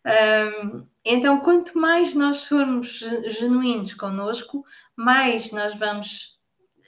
[0.05, 4.65] Um, então, quanto mais nós formos genuínos connosco,
[4.95, 6.32] mais nós vamos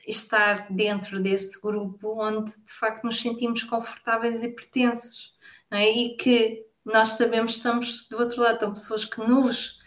[0.08, 5.34] estar dentro desse grupo onde de facto nos sentimos confortáveis e pertences,
[5.72, 5.90] é?
[5.90, 9.80] e que nós sabemos que estamos do outro lado, estão pessoas que nos.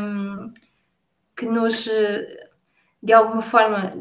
[0.00, 0.52] Um,
[1.36, 2.48] que nos, eh,
[3.02, 3.92] de alguma forma,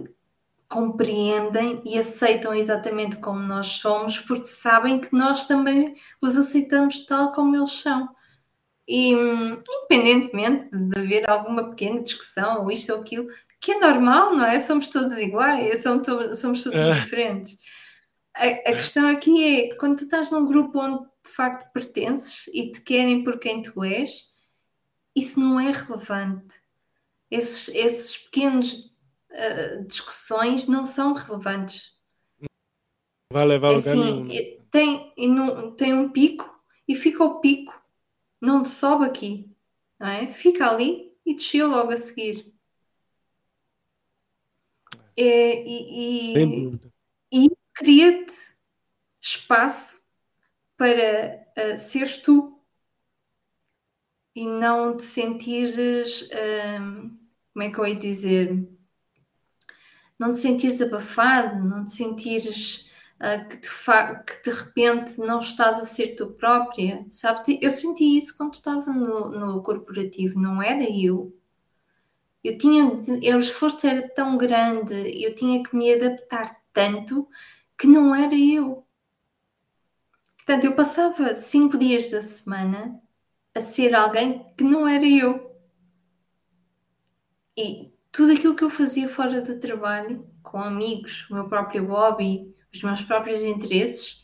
[0.68, 7.32] compreendem e aceitam exatamente como nós somos, porque sabem que nós também os aceitamos tal
[7.32, 8.10] como eles são.
[8.88, 13.28] E independentemente de haver alguma pequena discussão ou isto ou aquilo,
[13.64, 14.60] que é normal, não é?
[14.60, 16.94] Somos todos iguais, somos, todos, somos todos é.
[16.94, 17.58] diferentes.
[18.36, 22.72] A, a, questão aqui é quando tu estás num grupo onde de facto pertences e
[22.72, 24.26] te querem por quem tu és,
[25.16, 26.64] isso não é relevante
[27.34, 28.92] esses, esses pequenos
[29.32, 31.92] uh, discussões não são relevantes.
[33.32, 35.12] Vai levar é assim, eh, tem,
[35.76, 37.82] tem um pico e fica o pico,
[38.40, 39.50] não sobe aqui,
[40.00, 40.28] não é?
[40.28, 42.53] fica ali e desceu logo a seguir.
[45.16, 46.34] É, e,
[47.32, 48.34] e, e cria-te
[49.22, 50.02] espaço
[50.76, 52.60] para uh, seres tu
[54.36, 58.68] e não te sentires uh, como é que eu ia dizer?
[60.18, 62.90] Não te sentires abafado, não te sentires
[63.20, 63.70] uh, que, de
[64.26, 67.44] que de repente não estás a ser tu própria, sabes?
[67.62, 71.32] Eu senti isso quando estava no, no corporativo, não era eu.
[72.44, 72.84] Eu tinha,
[73.22, 77.28] eu, o esforço era tão grande, eu tinha que me adaptar tanto
[77.78, 78.86] que não era eu.
[80.38, 83.02] Portanto, eu passava cinco dias da semana
[83.56, 85.56] a ser alguém que não era eu.
[87.56, 92.54] E tudo aquilo que eu fazia fora do trabalho, com amigos, o meu próprio hobby,
[92.74, 94.23] os meus próprios interesses,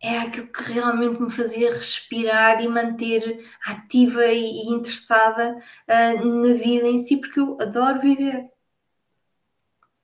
[0.00, 6.86] era aquilo que realmente me fazia respirar e manter ativa e, interessada uh, na vida
[6.86, 8.48] em si, porque eu adoro viver.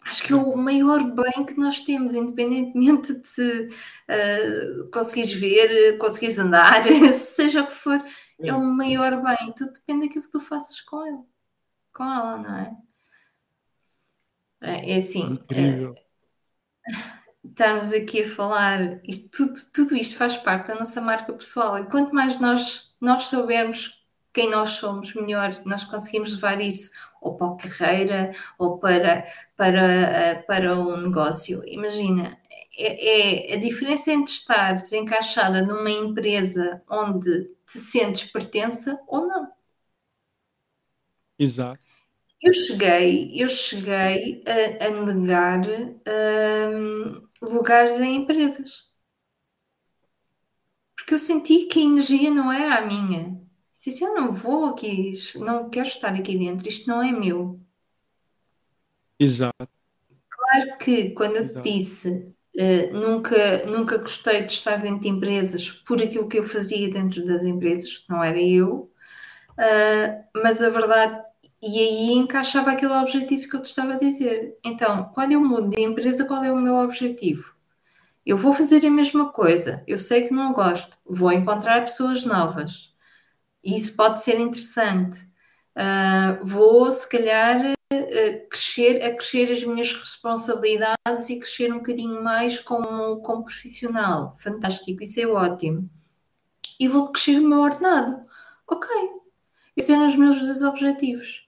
[0.01, 3.69] Acho que é o maior bem que nós temos, independentemente de
[4.11, 6.85] uh, conseguires ver, conseguires andar,
[7.15, 8.05] seja o que for,
[8.41, 8.49] é.
[8.49, 9.53] é o maior bem.
[9.57, 11.23] Tudo depende daquilo que tu faças com ele,
[11.93, 12.77] com ela, não é?
[14.61, 15.23] É, é assim.
[15.33, 15.93] Incrível.
[15.93, 21.79] Uh, estarmos aqui a falar, isto, tudo, tudo isto faz parte da nossa marca pessoal.
[21.79, 26.91] E quanto mais nós, nós soubermos quem nós somos, melhor nós conseguimos levar isso
[27.21, 29.25] ou para a carreira ou para,
[29.57, 31.63] para, eh, para um negócio.
[31.67, 32.37] Imagina,
[32.77, 39.49] é, é, a diferença entre estar encaixada numa empresa onde te sentes pertença ou não.
[41.39, 41.81] Exato.
[42.43, 48.93] Eu cheguei, eu cheguei a, a negar um, lugares em empresas.
[50.97, 53.41] Porque eu senti que a energia não era a minha.
[53.73, 57.61] Se, eu não vou aqui, não quero estar aqui dentro, isto não é meu.
[59.19, 59.69] Exato.
[60.29, 65.71] Claro que quando eu te disse uh, nunca, nunca gostei de estar dentro de empresas
[65.71, 68.93] por aquilo que eu fazia dentro das empresas, não era eu,
[69.59, 71.24] uh, mas a verdade,
[71.67, 74.59] e aí encaixava aquele objetivo que eu te estava a dizer.
[74.65, 77.55] Então, quando eu mudo de empresa, qual é o meu objetivo?
[78.27, 82.95] Eu vou fazer a mesma coisa, eu sei que não gosto, vou encontrar pessoas novas,
[83.65, 85.21] isso pode ser interessante.
[85.77, 92.23] Uh, vou, se calhar, uh, crescer, a crescer as minhas responsabilidades e crescer um bocadinho
[92.23, 94.35] mais como, como profissional.
[94.39, 95.89] Fantástico, isso é ótimo.
[96.79, 98.23] E vou crescer o meu ordenado.
[98.69, 98.89] Ok.
[99.77, 101.44] Esses eram os meus dois objetivos.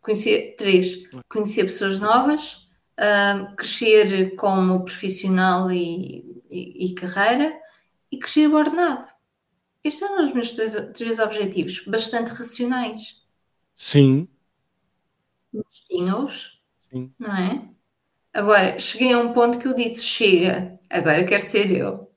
[0.00, 0.98] Conhecer, três,
[1.28, 7.52] conhecer pessoas novas, uh, crescer como profissional e, e, e carreira
[8.10, 9.06] e crescer o ordenado.
[9.84, 13.20] Estes são os meus três, três objetivos, bastante racionais.
[13.74, 14.28] Sim.
[15.88, 16.60] Tinha-os,
[17.18, 17.68] não é?
[18.32, 22.10] Agora, cheguei a um ponto que eu disse: chega, agora quero ser eu.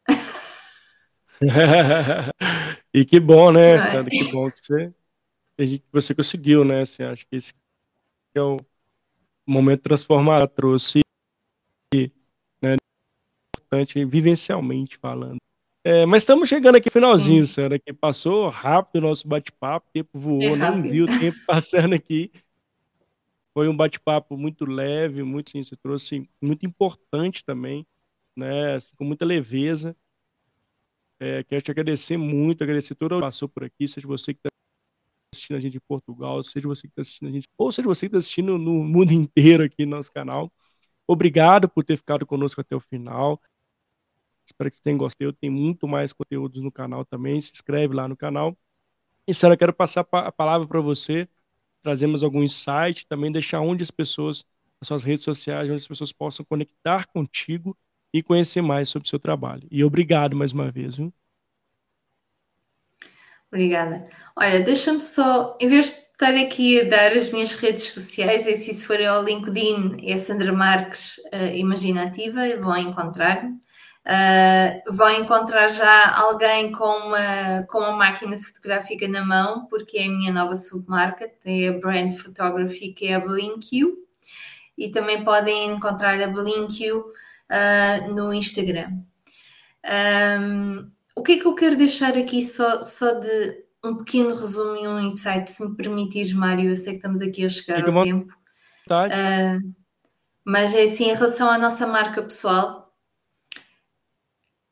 [2.94, 3.82] e que bom, né, é?
[3.82, 4.10] Sandra?
[4.10, 4.94] Que bom que você,
[5.58, 6.82] que você conseguiu, né?
[6.82, 7.38] Assim, acho que
[8.34, 8.58] esse é o
[9.46, 11.02] momento transformador, trouxe
[12.62, 12.76] né,
[13.56, 15.38] importante vivencialmente falando.
[15.86, 17.54] É, mas estamos chegando aqui finalzinho, Sim.
[17.54, 21.38] Sandra, que passou rápido o nosso bate-papo, o tempo voou, é nem viu o tempo
[21.46, 22.32] passando aqui.
[23.54, 27.86] Foi um bate-papo muito leve, muito sim, você trouxe muito importante também,
[28.36, 28.76] né?
[28.76, 29.96] Assim, com muita leveza.
[31.20, 34.40] É, quero te agradecer muito, agradecer todo o que passou por aqui, seja você que
[34.40, 34.50] está
[35.44, 38.02] assistindo a gente em Portugal, seja você que está assistindo a gente, ou seja você
[38.02, 40.52] que está assistindo no mundo inteiro aqui no nosso canal.
[41.06, 43.42] Obrigado por ter ficado conosco até o final.
[44.46, 45.34] Espero que você tenha gostado.
[45.34, 47.40] Tem muito mais conteúdos no canal também.
[47.42, 48.58] Se inscreve lá no canal.
[49.28, 51.28] E, Sara, eu quero passar a palavra para você.
[51.82, 54.46] Trazemos algum insight, também deixar onde as pessoas,
[54.80, 57.78] as suas redes sociais, onde as pessoas possam conectar contigo
[58.14, 59.68] e conhecer mais sobre o seu trabalho.
[59.70, 60.98] E obrigado mais uma vez.
[60.98, 61.14] Viu?
[63.54, 64.10] Obrigada.
[64.36, 68.56] Olha, deixa-me só, em vez de estar aqui a dar as minhas redes sociais, é
[68.56, 73.52] se for ao LinkedIn, é Sandra Marques uh, Imaginativa, vão encontrar-me.
[73.52, 80.06] Uh, vão encontrar já alguém com uma, com uma máquina fotográfica na mão, porque é
[80.06, 84.00] a minha nova submarca, tem a brand photography que é a BlinkU,
[84.76, 88.90] e também podem encontrar a BlinkU uh, no Instagram.
[89.86, 94.76] Um, o que é que eu quero deixar aqui só, só de um pequeno resumo
[94.78, 97.92] e um insight, se me permitires, Mário, eu sei que estamos aqui a chegar Fica
[97.92, 98.34] ao tempo.
[98.90, 99.74] Uh,
[100.46, 102.94] mas é assim, em relação à nossa marca pessoal,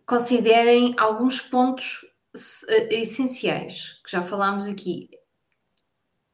[0.05, 2.05] considerem alguns pontos
[2.67, 5.09] eh, essenciais que já falámos aqui.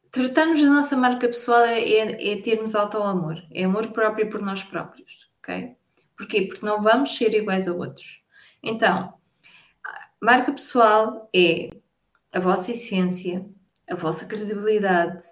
[0.10, 4.64] Tratarmos da nossa marca pessoal é, é, é termos auto-amor, é amor próprio por nós
[4.64, 5.76] próprios, ok?
[6.16, 6.44] Porquê?
[6.44, 8.24] Porque não vamos ser iguais a outros.
[8.64, 9.14] Então,
[10.22, 11.70] marca pessoal é
[12.32, 13.46] a vossa essência,
[13.90, 15.24] a vossa credibilidade,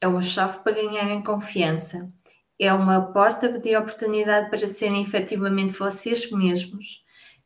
[0.00, 2.10] é uma chave para ganharem confiança,
[2.58, 7.02] é uma porta de oportunidade para serem efetivamente vocês mesmos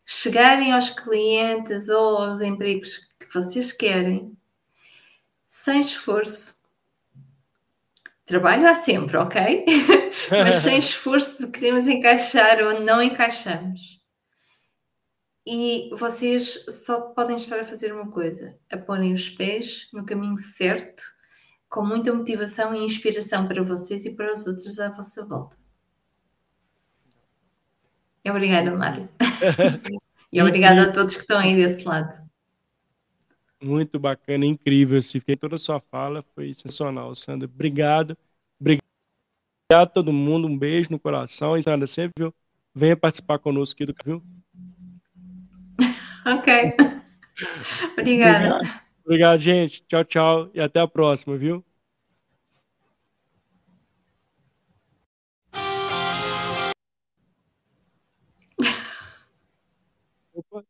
[0.06, 4.32] chegarem aos clientes ou aos empregos que vocês querem,
[5.48, 6.54] sem esforço.
[8.24, 9.64] Trabalho há sempre, ok?
[10.30, 13.95] Mas sem esforço de queremos encaixar onde não encaixamos.
[15.46, 20.36] E vocês só podem estar a fazer uma coisa: a porem os pés no caminho
[20.36, 21.02] certo,
[21.68, 25.56] com muita motivação e inspiração para vocês e para os outros à vossa volta.
[28.28, 29.08] Obrigada, Mário.
[30.32, 32.26] e obrigada a todos que estão aí desse lado.
[33.62, 35.00] Muito bacana, incrível.
[35.00, 37.48] Se fiquei toda a sua fala, foi sensacional, Sandra.
[37.48, 38.18] Obrigado.
[38.60, 38.86] Obrigado
[39.68, 41.56] Obrigado a todo mundo, um beijo no coração.
[41.56, 42.34] E Sandra, sempre, viu?
[42.72, 44.22] Venha participar conosco aqui do viu?
[46.26, 46.48] Ok.
[47.98, 48.56] Obrigada.
[48.56, 48.80] Obrigado.
[49.04, 49.84] Obrigado, gente.
[49.86, 50.50] Tchau, tchau.
[50.52, 51.64] E até a próxima, viu?
[60.34, 60.64] Opa,